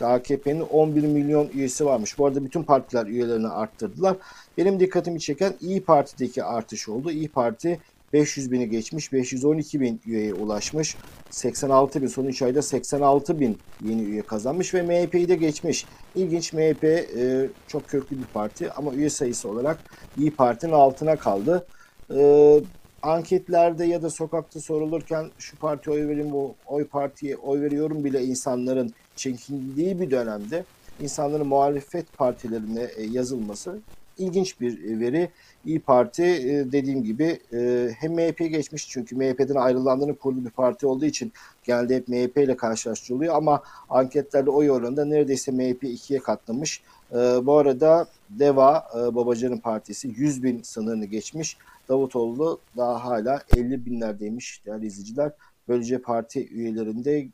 AKP'nin 0.01 0.61
11 0.61 1.03
milyon 1.03 1.49
üyesi 1.53 1.85
varmış. 1.85 2.17
Bu 2.17 2.25
arada 2.25 2.45
bütün 2.45 2.63
partiler 2.63 3.05
üyelerini 3.05 3.47
arttırdılar. 3.47 4.17
Benim 4.57 4.79
dikkatimi 4.79 5.19
çeken 5.19 5.53
İyi 5.61 5.83
Parti'deki 5.83 6.43
artış 6.43 6.89
oldu. 6.89 7.11
İyi 7.11 7.29
Parti 7.29 7.79
500 8.13 8.51
bini 8.51 8.69
geçmiş, 8.69 9.13
512 9.13 9.81
bin 9.81 10.01
üyeye 10.05 10.33
ulaşmış. 10.33 10.95
86 11.29 12.01
bin, 12.01 12.07
son 12.07 12.25
3 12.25 12.41
ayda 12.41 12.61
86 12.61 13.39
bin 13.39 13.57
yeni 13.85 14.01
üye 14.01 14.21
kazanmış 14.21 14.73
ve 14.73 14.81
MHP'yi 14.81 15.27
de 15.27 15.35
geçmiş. 15.35 15.85
İlginç 16.15 16.53
MHP 16.53 16.83
e, 16.83 17.49
çok 17.67 17.87
köklü 17.87 18.17
bir 18.17 18.25
parti 18.33 18.71
ama 18.71 18.93
üye 18.93 19.09
sayısı 19.09 19.49
olarak 19.49 19.79
İyi 20.17 20.31
Parti'nin 20.31 20.71
altına 20.71 21.15
kaldı. 21.15 21.67
E, 22.15 22.59
anketlerde 23.03 23.85
ya 23.85 24.01
da 24.01 24.09
sokakta 24.09 24.59
sorulurken 24.59 25.31
şu 25.37 25.57
parti 25.57 25.91
oy 25.91 26.07
vereyim, 26.07 26.31
bu 26.31 26.55
oy 26.65 26.87
partiye 26.87 27.37
oy 27.37 27.61
veriyorum 27.61 28.03
bile 28.03 28.23
insanların 28.23 28.93
çekindiği 29.15 29.99
bir 29.99 30.11
dönemde 30.11 30.63
insanların 31.01 31.47
muhalefet 31.47 32.17
partilerine 32.17 32.83
e, 32.83 33.03
yazılması 33.03 33.79
ilginç 34.17 34.61
bir 34.61 34.99
veri. 34.99 35.29
İyi 35.65 35.79
Parti 35.79 36.23
e, 36.23 36.71
dediğim 36.71 37.03
gibi 37.03 37.39
e, 37.53 37.89
hem 37.99 38.13
MHP 38.13 38.37
geçmiş 38.37 38.89
çünkü 38.89 39.15
MHP'den 39.15 39.55
ayrılanların 39.55 40.13
kurduğu 40.13 40.45
bir 40.45 40.49
parti 40.49 40.87
olduğu 40.87 41.05
için 41.05 41.31
genelde 41.63 41.95
hep 41.95 42.07
MHP 42.07 42.37
ile 42.37 42.57
karşılaştırılıyor 42.57 43.35
ama 43.35 43.63
anketlerde 43.89 44.49
oy 44.49 44.71
oranında 44.71 45.05
neredeyse 45.05 45.51
MHP 45.51 45.83
ikiye 45.83 46.19
katlamış. 46.19 46.83
E, 47.11 47.15
bu 47.17 47.57
arada 47.57 48.07
DEVA 48.29 48.87
Babacan'ın 49.15 49.57
partisi 49.57 50.07
100 50.07 50.43
bin 50.43 50.61
sınırını 50.61 51.05
geçmiş. 51.05 51.57
Davutoğlu 51.89 52.59
daha 52.77 53.05
hala 53.05 53.41
50 53.57 53.85
binlerdeymiş 53.85 54.65
değerli 54.65 54.85
izleyiciler. 54.85 55.31
Böylece 55.67 56.01
parti 56.01 56.47
üyelerinde 56.49 57.27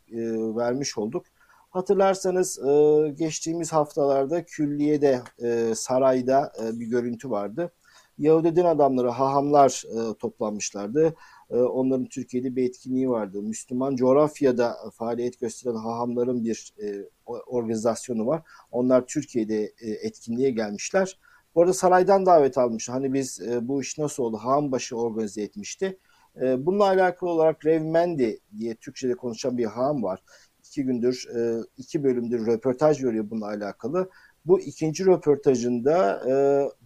vermiş 0.56 0.98
olduk. 0.98 1.26
Hatırlarsanız 1.70 2.60
e, 2.60 3.10
geçtiğimiz 3.10 3.74
haftalarda 3.74 4.46
külliyede 4.46 5.22
e, 5.44 5.76
sarayda 5.76 6.52
e, 6.64 6.80
bir 6.80 6.86
görüntü 6.86 7.30
vardı. 7.30 7.72
Yahudi 8.18 8.56
din 8.56 8.64
adamları, 8.64 9.10
hahamlar 9.10 9.84
e, 9.88 10.18
toplanmışlardı. 10.18 11.16
E, 11.50 11.56
onların 11.56 12.06
Türkiye'de 12.06 12.56
bir 12.56 12.70
etkinliği 12.70 13.10
vardı. 13.10 13.42
Müslüman 13.42 13.96
coğrafyada 13.96 14.76
faaliyet 14.94 15.40
gösteren 15.40 15.76
hahamların 15.76 16.44
bir 16.44 16.74
e, 16.84 17.10
organizasyonu 17.26 18.28
var. 18.28 18.42
Onlar 18.72 19.06
Türkiye'de 19.06 19.64
e, 19.64 19.90
etkinliğe 19.90 20.52
gelmişler. 20.52 21.20
Bu 21.56 21.62
arada 21.62 21.74
saraydan 21.74 22.26
davet 22.26 22.58
almış. 22.58 22.90
Hani 22.90 23.14
biz 23.14 23.42
e, 23.42 23.68
bu 23.68 23.82
iş 23.82 23.98
nasıl 23.98 24.24
oldu? 24.24 24.38
Hahambaşı 24.38 24.98
organize 24.98 25.42
etmişti. 25.42 25.98
E, 26.42 26.66
bununla 26.66 26.86
alakalı 26.86 27.30
olarak 27.30 27.66
Revmendi 27.66 28.40
diye 28.58 28.76
Türkçe'de 28.76 29.14
konuşan 29.14 29.58
bir 29.58 29.66
haham 29.66 30.04
var. 30.04 30.24
İki 30.70 30.84
gündür, 30.84 31.28
e, 31.36 31.64
iki 31.78 32.04
bölümdür 32.04 32.46
röportaj 32.46 33.04
veriyor 33.04 33.30
bununla 33.30 33.48
alakalı. 33.48 34.10
Bu 34.46 34.60
ikinci 34.60 35.06
röportajında 35.06 36.22
e, 36.30 36.34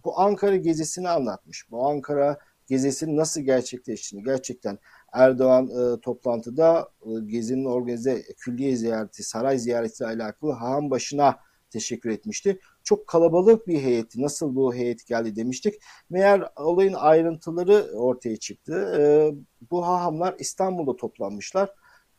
bu 0.04 0.20
Ankara 0.20 0.56
gezisini 0.56 1.08
anlatmış. 1.08 1.70
Bu 1.70 1.86
Ankara 1.86 2.38
gezisinin 2.66 3.16
nasıl 3.16 3.40
gerçekleştiğini 3.40 4.24
gerçekten 4.24 4.78
Erdoğan 5.12 5.66
e, 5.66 6.00
toplantıda 6.00 6.88
e, 7.02 7.10
gezinin 7.26 7.64
organize 7.64 8.22
külliye 8.38 8.76
ziyareti, 8.76 9.22
saray 9.22 9.58
ziyaretiyle 9.58 10.10
alakalı 10.10 10.52
haham 10.52 10.90
başına 10.90 11.36
teşekkür 11.70 12.10
etmişti. 12.10 12.58
Çok 12.84 13.06
kalabalık 13.06 13.68
bir 13.68 13.80
heyetti. 13.80 14.22
Nasıl 14.22 14.54
bu 14.54 14.74
heyet 14.74 15.06
geldi 15.06 15.36
demiştik. 15.36 15.74
Meğer 16.10 16.48
olayın 16.56 16.92
ayrıntıları 16.92 17.90
ortaya 17.94 18.36
çıktı. 18.36 18.96
E, 18.98 19.02
bu 19.70 19.86
hahamlar 19.86 20.34
İstanbul'da 20.38 20.96
toplanmışlar. 20.96 21.70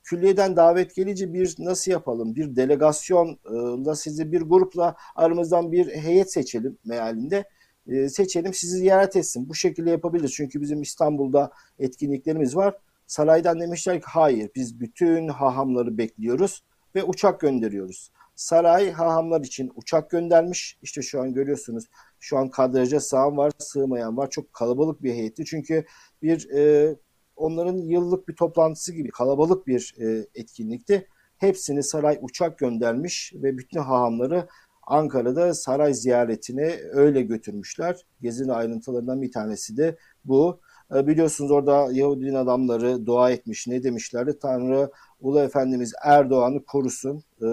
Külliyeden 0.06 0.56
davet 0.56 0.96
gelince 0.96 1.34
bir 1.34 1.56
nasıl 1.60 1.92
yapalım? 1.92 2.36
Bir 2.36 2.56
delegasyonla 2.56 3.96
sizi 3.96 4.32
bir 4.32 4.42
grupla 4.42 4.96
aramızdan 5.16 5.72
bir 5.72 5.88
heyet 5.88 6.34
seçelim 6.34 6.78
mealinde. 6.86 7.44
E, 7.88 8.10
seçelim 8.10 8.54
sizi 8.54 8.78
ziyaret 8.78 9.16
etsin. 9.16 9.50
Bu 9.50 9.56
şekilde 9.56 9.90
yapabiliriz. 9.90 10.32
Çünkü 10.34 10.62
bizim 10.62 10.82
İstanbul'da 10.82 11.52
etkinliklerimiz 11.80 12.56
var. 12.56 12.78
Saraydan 13.08 13.60
demişler 13.60 14.00
ki 14.00 14.06
hayır 14.08 14.50
biz 14.56 14.80
bütün 14.80 15.28
hahamları 15.28 15.98
bekliyoruz 15.98 16.64
ve 16.96 17.04
uçak 17.04 17.40
gönderiyoruz. 17.40 18.12
Saray 18.36 18.92
hahamlar 18.92 19.42
için 19.42 19.72
uçak 19.76 20.10
göndermiş. 20.10 20.78
İşte 20.82 21.02
şu 21.02 21.22
an 21.22 21.34
görüyorsunuz. 21.34 21.86
Şu 22.20 22.38
an 22.38 22.50
kadraja 22.50 23.00
sığan 23.00 23.38
var, 23.38 23.52
sığmayan 23.58 24.18
var. 24.18 24.30
Çok 24.30 24.54
kalabalık 24.54 25.04
bir 25.04 25.14
heyetti. 25.14 25.46
Çünkü 25.46 25.86
bir 26.22 26.50
e, 26.50 26.96
onların 27.36 27.78
yıllık 27.78 28.28
bir 28.28 28.36
toplantısı 28.36 28.94
gibi 28.94 29.10
kalabalık 29.10 29.68
bir 29.68 29.96
e, 30.00 30.28
etkinlikti. 30.36 31.08
Hepsini 31.38 31.84
saray 31.84 32.18
uçak 32.22 32.58
göndermiş 32.58 33.34
ve 33.36 33.58
bütün 33.58 33.80
hahamları 33.80 34.48
Ankara'da 34.88 35.54
saray 35.54 35.94
ziyaretine 35.94 36.80
öyle 36.92 37.22
götürmüşler. 37.22 38.06
Gezinin 38.22 38.50
ayrıntılarından 38.50 39.22
bir 39.22 39.32
tanesi 39.32 39.78
de 39.78 39.98
bu. 40.26 40.60
E, 40.96 41.08
biliyorsunuz 41.08 41.52
orada 41.52 41.88
Yahudi 41.92 42.26
din 42.26 42.34
adamları 42.34 43.06
dua 43.06 43.32
etmiş. 43.32 43.68
Ne 43.68 43.84
demişlerdi? 43.84 44.40
Tanrı 44.40 44.92
Ulu 45.20 45.40
Efendimiz 45.40 45.94
Erdoğan'ı 46.04 46.66
korusun, 46.66 47.24
e, 47.42 47.48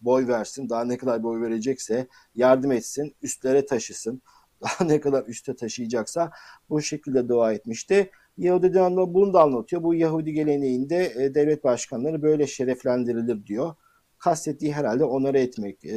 boy 0.00 0.28
versin. 0.28 0.68
Daha 0.68 0.84
ne 0.84 0.96
kadar 0.96 1.22
boy 1.22 1.40
verecekse 1.40 2.06
yardım 2.34 2.72
etsin, 2.72 3.14
üstlere 3.22 3.66
taşısın. 3.66 4.22
Daha 4.62 4.84
ne 4.84 5.00
kadar 5.00 5.26
üste 5.26 5.56
taşıyacaksa 5.56 6.30
bu 6.70 6.82
şekilde 6.82 7.28
dua 7.28 7.52
etmişti. 7.52 8.10
Yahudi 8.40 8.72
din 8.74 8.78
adamları 8.78 9.14
bunu 9.14 9.34
da 9.34 9.42
anlatıyor. 9.42 9.82
Bu 9.82 9.94
Yahudi 9.94 10.32
geleneğinde 10.32 11.12
e, 11.16 11.34
devlet 11.34 11.64
başkanları 11.64 12.22
böyle 12.22 12.46
şereflendirilir 12.46 13.46
diyor. 13.46 13.74
Kastettiği 14.18 14.72
herhalde 14.72 15.04
onları 15.04 15.38
etmek. 15.38 15.84
E, 15.84 15.96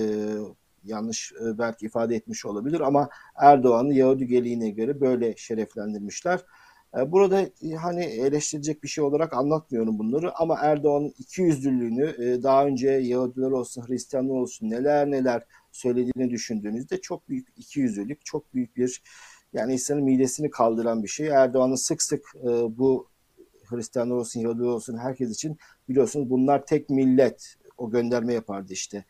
yanlış 0.84 1.34
e, 1.34 1.58
belki 1.58 1.86
ifade 1.86 2.16
etmiş 2.16 2.46
olabilir 2.46 2.80
ama 2.80 3.10
Erdoğan'ı 3.36 3.94
Yahudi 3.94 4.28
geleneğine 4.28 4.70
göre 4.70 5.02
böyle 5.02 5.36
şereflendirmişler. 5.38 6.40
E, 6.98 7.12
burada 7.12 7.42
e, 7.42 7.72
hani 7.82 8.04
eleştirecek 8.04 8.84
bir 8.84 8.88
şey 8.88 9.04
olarak 9.04 9.34
anlatmıyorum 9.34 10.00
bunları 10.00 10.38
ama 10.38 10.58
Erdoğan'ın 10.62 11.14
iki 11.18 11.42
yüzlülüğünü 11.42 12.44
daha 12.44 12.66
önce 12.66 12.90
Yahudiler 12.90 13.52
olsun 13.52 13.88
Hristiyanlar 13.88 14.36
olsun 14.36 14.70
neler 14.70 15.12
neler 15.12 15.44
söylediğini 15.72 16.32
düşündüğünüzde 16.32 17.02
çok 17.02 17.30
büyük 17.30 17.48
iki 17.58 17.80
yüzlülük, 17.80 18.26
çok 18.26 18.54
büyük 18.54 18.78
bir 18.78 19.02
yani 19.54 19.74
insanın 19.74 20.04
midesini 20.04 20.50
kaldıran 20.50 21.04
bir 21.04 21.08
şey. 21.08 21.28
Erdoğan'ın 21.28 21.76
sık 21.76 22.02
sık 22.02 22.34
bu 22.70 23.08
Hristiyanlar 23.66 24.16
olsun, 24.16 24.40
Yahudiler 24.40 24.66
olsun 24.66 24.98
herkes 24.98 25.32
için 25.32 25.58
biliyorsunuz 25.90 26.30
bunlar 26.30 26.66
tek 26.66 26.90
millet 26.90 27.56
o 27.78 27.92
gönderme 27.92 28.34
yapardı 28.34 28.74
işte 28.74 29.06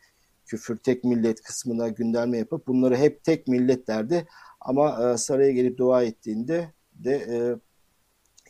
küfür 0.46 0.76
tek 0.76 1.04
millet 1.04 1.42
kısmına 1.42 1.88
gönderme 1.88 2.38
yapıp 2.38 2.66
bunları 2.66 2.96
hep 2.96 3.24
tek 3.24 3.48
millet 3.48 3.88
derdi. 3.88 4.26
Ama 4.60 5.12
e, 5.12 5.16
saraya 5.16 5.52
gelip 5.52 5.78
dua 5.78 6.02
ettiğinde 6.02 6.72
de 6.94 7.14
e, 7.14 7.36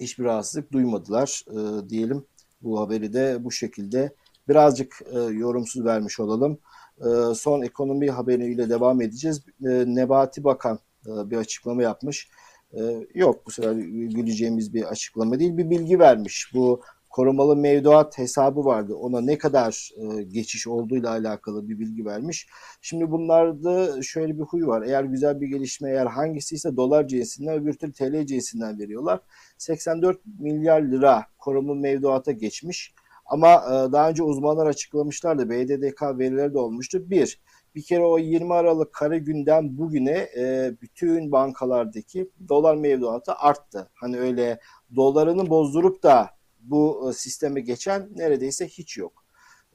hiçbir 0.04 0.24
rahatsızlık 0.24 0.72
duymadılar 0.72 1.44
e, 1.50 1.88
diyelim. 1.88 2.24
Bu 2.62 2.80
haberi 2.80 3.12
de 3.12 3.44
bu 3.44 3.50
şekilde 3.50 4.14
birazcık 4.48 5.02
e, 5.12 5.18
yorumsuz 5.18 5.85
vermiş 5.85 6.20
olalım. 6.20 6.59
E, 6.98 7.35
son 7.35 7.62
ekonomi 7.62 8.11
haberiyle 8.11 8.70
devam 8.70 9.00
edeceğiz. 9.00 9.42
E, 9.64 9.68
Nebati 9.87 10.44
Bakan 10.44 10.76
e, 10.76 10.93
bir 11.06 11.36
açıklama 11.36 11.82
yapmış. 11.82 12.28
E, 12.72 13.06
yok 13.14 13.46
bu 13.46 13.50
sefer 13.50 13.72
güleceğimiz 13.72 14.74
bir 14.74 14.82
açıklama 14.82 15.38
değil 15.38 15.56
bir 15.56 15.70
bilgi 15.70 15.98
vermiş. 15.98 16.50
Bu 16.54 16.80
korumalı 17.14 17.56
mevduat 17.56 18.18
hesabı 18.18 18.64
vardı. 18.64 18.94
Ona 18.94 19.20
ne 19.20 19.38
kadar 19.38 19.90
e, 19.96 20.22
geçiş 20.22 20.66
olduğuyla 20.66 21.10
alakalı 21.10 21.68
bir 21.68 21.78
bilgi 21.78 22.04
vermiş. 22.04 22.48
Şimdi 22.80 23.10
bunlarda 23.10 24.02
şöyle 24.02 24.38
bir 24.38 24.42
huy 24.42 24.66
var. 24.66 24.82
Eğer 24.82 25.04
güzel 25.04 25.40
bir 25.40 25.46
gelişme 25.46 25.90
eğer 25.90 26.06
hangisi 26.06 26.54
ise 26.54 26.76
dolar 26.76 27.08
cinsinden 27.08 27.54
öbür 27.54 27.72
türlü 27.72 27.92
TL 27.92 28.26
cinsinden 28.26 28.78
veriyorlar. 28.78 29.20
84 29.58 30.20
milyar 30.38 30.82
lira 30.82 31.26
korumalı 31.38 31.76
mevduata 31.76 32.32
geçmiş. 32.32 32.94
Ama 33.26 33.48
e, 33.48 33.92
daha 33.92 34.10
önce 34.10 34.22
uzmanlar 34.22 34.66
açıklamışlardı. 34.66 35.50
BDDK 35.50 36.02
verileri 36.02 36.54
de 36.54 36.58
olmuştu. 36.58 37.10
Bir, 37.10 37.40
bir 37.74 37.82
kere 37.82 38.02
o 38.02 38.18
20 38.18 38.54
Aralık 38.54 38.92
kara 38.92 39.16
günden 39.16 39.78
bugüne 39.78 40.28
e, 40.37 40.72
bütün 40.82 41.32
bankalardaki 41.32 42.30
dolar 42.48 42.76
mevduatı 42.76 43.34
arttı. 43.34 43.90
Hani 43.94 44.18
öyle 44.18 44.60
dolarını 44.96 45.50
bozdurup 45.50 46.02
da 46.02 46.30
bu 46.60 47.10
e, 47.10 47.12
sisteme 47.12 47.60
geçen 47.60 48.08
neredeyse 48.16 48.68
hiç 48.68 48.98
yok. 48.98 49.24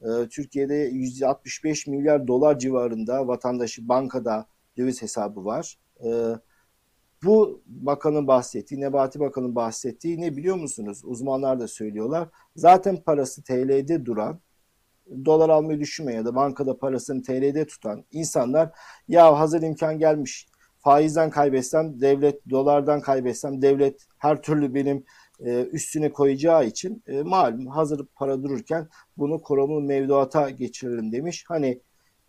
E, 0.02 0.28
Türkiye'de 0.28 0.74
165 0.74 1.86
milyar 1.86 2.28
dolar 2.28 2.58
civarında 2.58 3.28
vatandaşı 3.28 3.88
bankada 3.88 4.46
döviz 4.76 5.02
hesabı 5.02 5.44
var. 5.44 5.78
E, 6.04 6.08
bu 7.24 7.62
bakanın 7.66 8.26
bahsettiği, 8.26 8.80
Nebati 8.80 9.20
Bakan'ın 9.20 9.54
bahsettiği 9.54 10.20
ne 10.20 10.36
biliyor 10.36 10.56
musunuz? 10.56 11.02
Uzmanlar 11.04 11.60
da 11.60 11.68
söylüyorlar. 11.68 12.28
Zaten 12.56 12.96
parası 12.96 13.42
TL'de 13.42 14.06
duran, 14.06 14.40
dolar 15.24 15.48
almayı 15.48 15.80
düşünmeyen 15.80 16.18
ya 16.18 16.24
da 16.24 16.34
bankada 16.34 16.78
parasını 16.78 17.22
TL'de 17.22 17.66
tutan 17.66 18.04
insanlar 18.12 18.70
ya 19.08 19.38
hazır 19.38 19.62
imkan 19.62 19.98
gelmiş 19.98 20.46
faizden 20.78 21.30
kaybetsem 21.30 22.00
devlet, 22.00 22.50
dolardan 22.50 23.00
kaybetsem 23.00 23.62
devlet 23.62 24.06
her 24.18 24.42
türlü 24.42 24.74
benim 24.74 25.04
e, 25.40 25.62
üstüne 25.62 26.12
koyacağı 26.12 26.66
için 26.66 27.02
e, 27.06 27.22
malum 27.22 27.66
hazır 27.66 28.06
para 28.14 28.42
dururken 28.42 28.88
bunu 29.16 29.42
korumalı 29.42 29.80
mevduata 29.80 30.50
geçirelim 30.50 31.12
demiş. 31.12 31.44
Hani 31.48 31.80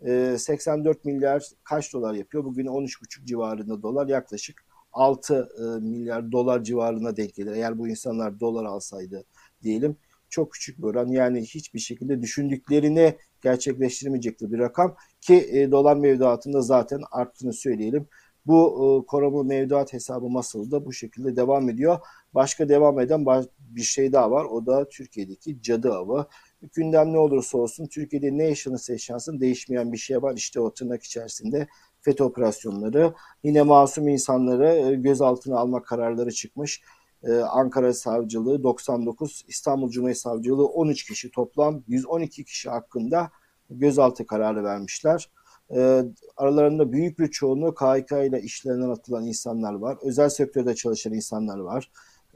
e, 0.06 0.36
84 0.38 1.04
milyar 1.04 1.48
kaç 1.64 1.92
dolar 1.92 2.14
yapıyor? 2.14 2.44
Bugün 2.44 2.66
13,5 2.66 3.26
civarında 3.26 3.82
dolar 3.82 4.06
yaklaşık 4.08 4.64
6 4.92 5.48
e, 5.58 5.62
milyar 5.80 6.32
dolar 6.32 6.64
civarına 6.64 7.16
denk 7.16 7.34
gelir. 7.34 7.52
Eğer 7.52 7.78
bu 7.78 7.88
insanlar 7.88 8.40
dolar 8.40 8.64
alsaydı 8.64 9.24
diyelim 9.62 9.96
çok 10.32 10.52
küçük 10.52 10.78
bir 10.78 10.82
oran 10.82 11.08
yani 11.08 11.40
hiçbir 11.40 11.78
şekilde 11.78 12.22
düşündüklerini 12.22 13.16
gerçekleştirmeyecektir 13.42 14.52
bir 14.52 14.58
rakam 14.58 14.96
ki 15.20 15.34
e, 15.52 15.70
dolar 15.70 15.96
mevduatında 15.96 16.62
zaten 16.62 17.00
arttığını 17.10 17.52
söyleyelim. 17.52 18.06
Bu 18.46 18.60
e, 18.66 19.06
korumalı 19.06 19.44
mevduat 19.44 19.92
hesabı 19.92 20.28
masalı 20.28 20.70
da 20.70 20.86
bu 20.86 20.92
şekilde 20.92 21.36
devam 21.36 21.70
ediyor. 21.70 21.98
Başka 22.34 22.68
devam 22.68 23.00
eden 23.00 23.26
bir 23.58 23.82
şey 23.82 24.12
daha 24.12 24.30
var. 24.30 24.44
O 24.44 24.66
da 24.66 24.88
Türkiye'deki 24.88 25.62
cadı 25.62 25.92
avı. 25.92 26.26
Gündem 26.72 27.12
ne 27.12 27.18
olursa 27.18 27.58
olsun 27.58 27.86
Türkiye'de 27.86 28.38
ne 28.38 28.44
yaşanırsa 28.44 28.92
yaşansın 28.92 29.40
değişmeyen 29.40 29.92
bir 29.92 29.98
şey 29.98 30.22
var. 30.22 30.34
İşte 30.36 30.60
o 30.60 30.74
tırnak 30.74 31.02
içerisinde 31.02 31.66
FETÖ 32.00 32.24
operasyonları. 32.24 33.14
Yine 33.42 33.62
masum 33.62 34.08
insanları 34.08 34.66
e, 34.66 34.94
gözaltına 34.94 35.58
alma 35.58 35.82
kararları 35.82 36.30
çıkmış. 36.30 36.82
Ee, 37.24 37.32
Ankara 37.32 37.94
Savcılığı 37.94 38.62
99, 38.62 39.44
İstanbul 39.48 39.90
Cumhuriyet 39.90 40.18
Savcılığı 40.18 40.66
13 40.66 41.04
kişi 41.04 41.30
toplam 41.30 41.82
112 41.88 42.44
kişi 42.44 42.70
hakkında 42.70 43.30
gözaltı 43.70 44.26
kararı 44.26 44.64
vermişler. 44.64 45.30
E, 45.76 46.02
aralarında 46.36 46.92
büyük 46.92 47.18
bir 47.18 47.28
çoğunluğu 47.28 47.74
KHK 47.74 48.12
ile 48.12 48.42
işlerinden 48.42 48.90
atılan 48.90 49.26
insanlar 49.26 49.74
var. 49.74 49.98
Özel 50.02 50.28
sektörde 50.28 50.74
çalışan 50.74 51.12
insanlar 51.12 51.58
var. 51.58 51.90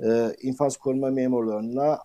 E, 0.04 0.36
infaz 0.42 0.76
koruma 0.76 1.10
memurlarına 1.10 1.98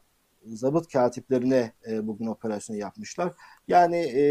zabıt 0.45 0.93
katiplerine 0.93 1.73
e, 1.89 2.07
bugün 2.07 2.27
operasyonu 2.27 2.79
yapmışlar. 2.79 3.33
Yani 3.67 3.97
e, 3.97 4.23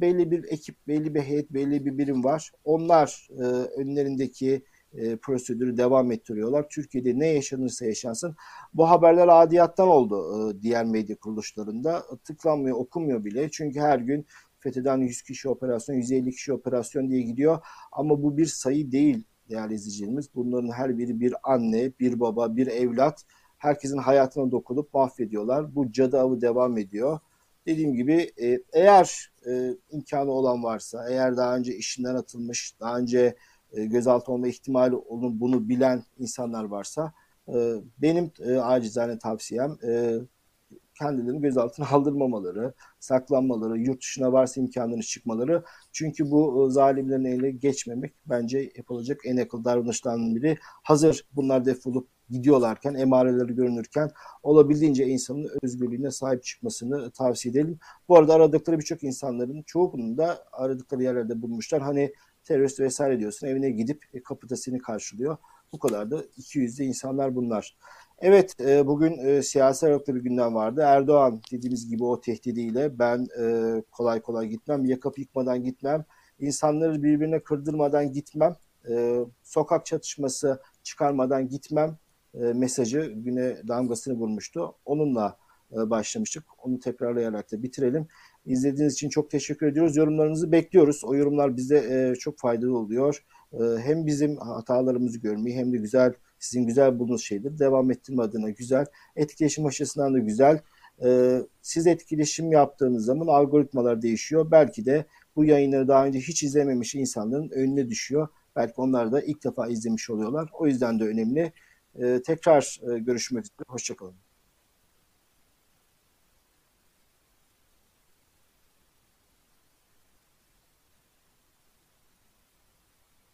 belli 0.00 0.30
bir 0.30 0.44
ekip, 0.44 0.76
belli 0.88 1.14
bir 1.14 1.20
heyet, 1.20 1.50
belli 1.50 1.86
bir 1.86 1.98
birim 1.98 2.24
var. 2.24 2.52
Onlar 2.64 3.28
e, 3.38 3.42
önlerindeki 3.80 4.62
e, 4.92 5.16
prosedürü 5.16 5.76
devam 5.76 6.12
ettiriyorlar. 6.12 6.68
Türkiye'de 6.68 7.18
ne 7.18 7.26
yaşanırsa 7.26 7.86
yaşansın. 7.86 8.36
Bu 8.74 8.90
haberler 8.90 9.28
adiyattan 9.28 9.88
oldu 9.88 10.50
e, 10.50 10.62
diğer 10.62 10.84
medya 10.84 11.16
kuruluşlarında. 11.16 12.02
Tıklanmıyor, 12.24 12.76
okunmuyor 12.76 13.24
bile. 13.24 13.50
Çünkü 13.50 13.80
her 13.80 13.98
gün 13.98 14.26
FETÖ'den 14.58 14.98
100 14.98 15.22
kişi 15.22 15.48
operasyon, 15.48 15.94
150 15.94 16.30
kişi 16.30 16.52
operasyon 16.52 17.10
diye 17.10 17.22
gidiyor. 17.22 17.58
Ama 17.92 18.22
bu 18.22 18.36
bir 18.36 18.46
sayı 18.46 18.92
değil 18.92 19.24
değerli 19.50 19.74
izleyicilerimiz. 19.74 20.34
Bunların 20.34 20.70
her 20.72 20.98
biri 20.98 21.20
bir 21.20 21.34
anne, 21.42 21.92
bir 22.00 22.20
baba, 22.20 22.56
bir 22.56 22.66
evlat. 22.66 23.24
Herkesin 23.58 23.98
hayatına 23.98 24.50
dokunup 24.50 24.94
mahvediyorlar. 24.94 25.74
Bu 25.74 25.92
cadı 25.92 26.20
avı 26.20 26.40
devam 26.40 26.78
ediyor. 26.78 27.18
Dediğim 27.66 27.94
gibi 27.94 28.32
e, 28.42 28.58
eğer 28.72 29.32
e, 29.46 29.74
imkanı 29.90 30.30
olan 30.30 30.62
varsa, 30.62 31.10
eğer 31.10 31.36
daha 31.36 31.56
önce 31.56 31.76
işinden 31.76 32.14
atılmış, 32.14 32.74
daha 32.80 32.98
önce 32.98 33.36
e, 33.72 33.84
gözaltı 33.84 34.32
olma 34.32 34.48
ihtimali 34.48 34.96
onun 34.96 35.40
bunu 35.40 35.68
bilen 35.68 36.04
insanlar 36.18 36.64
varsa 36.64 37.12
e, 37.48 37.74
benim 37.98 38.30
e, 38.40 38.56
acizane 38.56 39.18
tavsiyem 39.18 39.76
e, 39.84 40.18
kendilerini 40.98 41.40
gözaltına 41.40 41.86
aldırmamaları, 41.90 42.74
saklanmaları, 43.00 43.78
yurt 43.78 44.00
dışına 44.00 44.32
varsa 44.32 44.60
imkanlarını 44.60 45.02
çıkmaları. 45.02 45.64
Çünkü 45.92 46.30
bu 46.30 46.70
zalimlerin 46.70 47.24
eline 47.24 47.50
geçmemek 47.50 48.14
bence 48.26 48.72
yapılacak 48.76 49.20
en 49.24 49.36
akıl 49.36 49.64
davranışlardan 49.64 50.36
biri. 50.36 50.58
Hazır 50.82 51.26
bunlar 51.32 51.64
defolup 51.64 52.08
gidiyorlarken, 52.30 52.94
emareleri 52.94 53.54
görünürken 53.54 54.10
olabildiğince 54.42 55.06
insanın 55.06 55.50
özgürlüğüne 55.62 56.10
sahip 56.10 56.44
çıkmasını 56.44 57.10
tavsiye 57.10 57.52
edelim. 57.52 57.78
Bu 58.08 58.16
arada 58.16 58.34
aradıkları 58.34 58.78
birçok 58.78 59.04
insanların 59.04 59.62
çoğunun 59.62 60.18
da 60.18 60.44
aradıkları 60.52 61.02
yerlerde 61.02 61.42
bulmuşlar. 61.42 61.82
Hani 61.82 62.12
terörist 62.48 62.80
vesaire 62.80 63.20
diyorsun 63.20 63.46
evine 63.46 63.70
gidip 63.70 64.04
e, 64.14 64.22
kapıda 64.22 64.56
seni 64.56 64.78
karşılıyor. 64.78 65.36
Bu 65.72 65.78
kadar 65.78 66.10
da 66.10 66.22
iki 66.36 66.58
yüzlü 66.58 66.84
insanlar 66.84 67.34
bunlar. 67.34 67.76
Evet 68.18 68.60
e, 68.60 68.86
bugün 68.86 69.18
e, 69.18 69.42
siyasi 69.42 69.86
aralıklı 69.86 70.14
bir 70.14 70.20
gündem 70.20 70.54
vardı. 70.54 70.80
Erdoğan 70.84 71.40
dediğimiz 71.52 71.88
gibi 71.88 72.04
o 72.04 72.20
tehdidiyle 72.20 72.98
ben 72.98 73.26
e, 73.40 73.82
kolay 73.90 74.20
kolay 74.20 74.46
gitmem, 74.46 74.84
yakıp 74.84 75.18
yıkmadan 75.18 75.64
gitmem, 75.64 76.04
insanları 76.38 77.02
birbirine 77.02 77.40
kırdırmadan 77.40 78.12
gitmem, 78.12 78.56
e, 78.90 79.18
sokak 79.42 79.86
çatışması 79.86 80.60
çıkarmadan 80.82 81.48
gitmem 81.48 81.98
e, 82.34 82.38
mesajı 82.38 83.12
güne 83.16 83.68
damgasını 83.68 84.14
vurmuştu. 84.14 84.74
Onunla 84.84 85.36
e, 85.72 85.90
başlamıştık. 85.90 86.44
Onu 86.58 86.80
tekrarlayarak 86.80 87.52
da 87.52 87.62
bitirelim. 87.62 88.08
İzlediğiniz 88.48 88.94
için 88.94 89.08
çok 89.08 89.30
teşekkür 89.30 89.66
ediyoruz. 89.66 89.96
Yorumlarınızı 89.96 90.52
bekliyoruz. 90.52 91.04
O 91.04 91.14
yorumlar 91.14 91.56
bize 91.56 91.76
e, 91.76 92.14
çok 92.14 92.38
faydalı 92.38 92.78
oluyor. 92.78 93.24
E, 93.52 93.58
hem 93.78 94.06
bizim 94.06 94.36
hatalarımızı 94.36 95.18
görmeyi 95.18 95.56
hem 95.56 95.72
de 95.72 95.76
güzel 95.76 96.12
sizin 96.38 96.66
güzel 96.66 96.98
bulduğunuz 96.98 97.24
şeydir. 97.24 97.58
Devam 97.58 97.90
ettirme 97.90 98.22
adına 98.22 98.50
güzel. 98.50 98.86
Etkileşim 99.16 99.66
açısından 99.66 100.14
da 100.14 100.18
güzel. 100.18 100.60
E, 101.04 101.38
siz 101.62 101.86
etkileşim 101.86 102.52
yaptığınız 102.52 103.04
zaman 103.04 103.26
algoritmalar 103.26 104.02
değişiyor. 104.02 104.50
Belki 104.50 104.86
de 104.86 105.04
bu 105.36 105.44
yayınları 105.44 105.88
daha 105.88 106.06
önce 106.06 106.18
hiç 106.18 106.42
izlememiş 106.42 106.94
insanların 106.94 107.50
önüne 107.50 107.88
düşüyor. 107.88 108.28
Belki 108.56 108.74
onlar 108.76 109.12
da 109.12 109.22
ilk 109.22 109.44
defa 109.44 109.68
izlemiş 109.68 110.10
oluyorlar. 110.10 110.50
O 110.52 110.66
yüzden 110.66 111.00
de 111.00 111.04
önemli. 111.04 111.52
E, 111.94 112.22
tekrar 112.22 112.80
e, 112.82 112.98
görüşmek 112.98 113.44
üzere. 113.44 113.64
Hoşçakalın. 113.68 114.27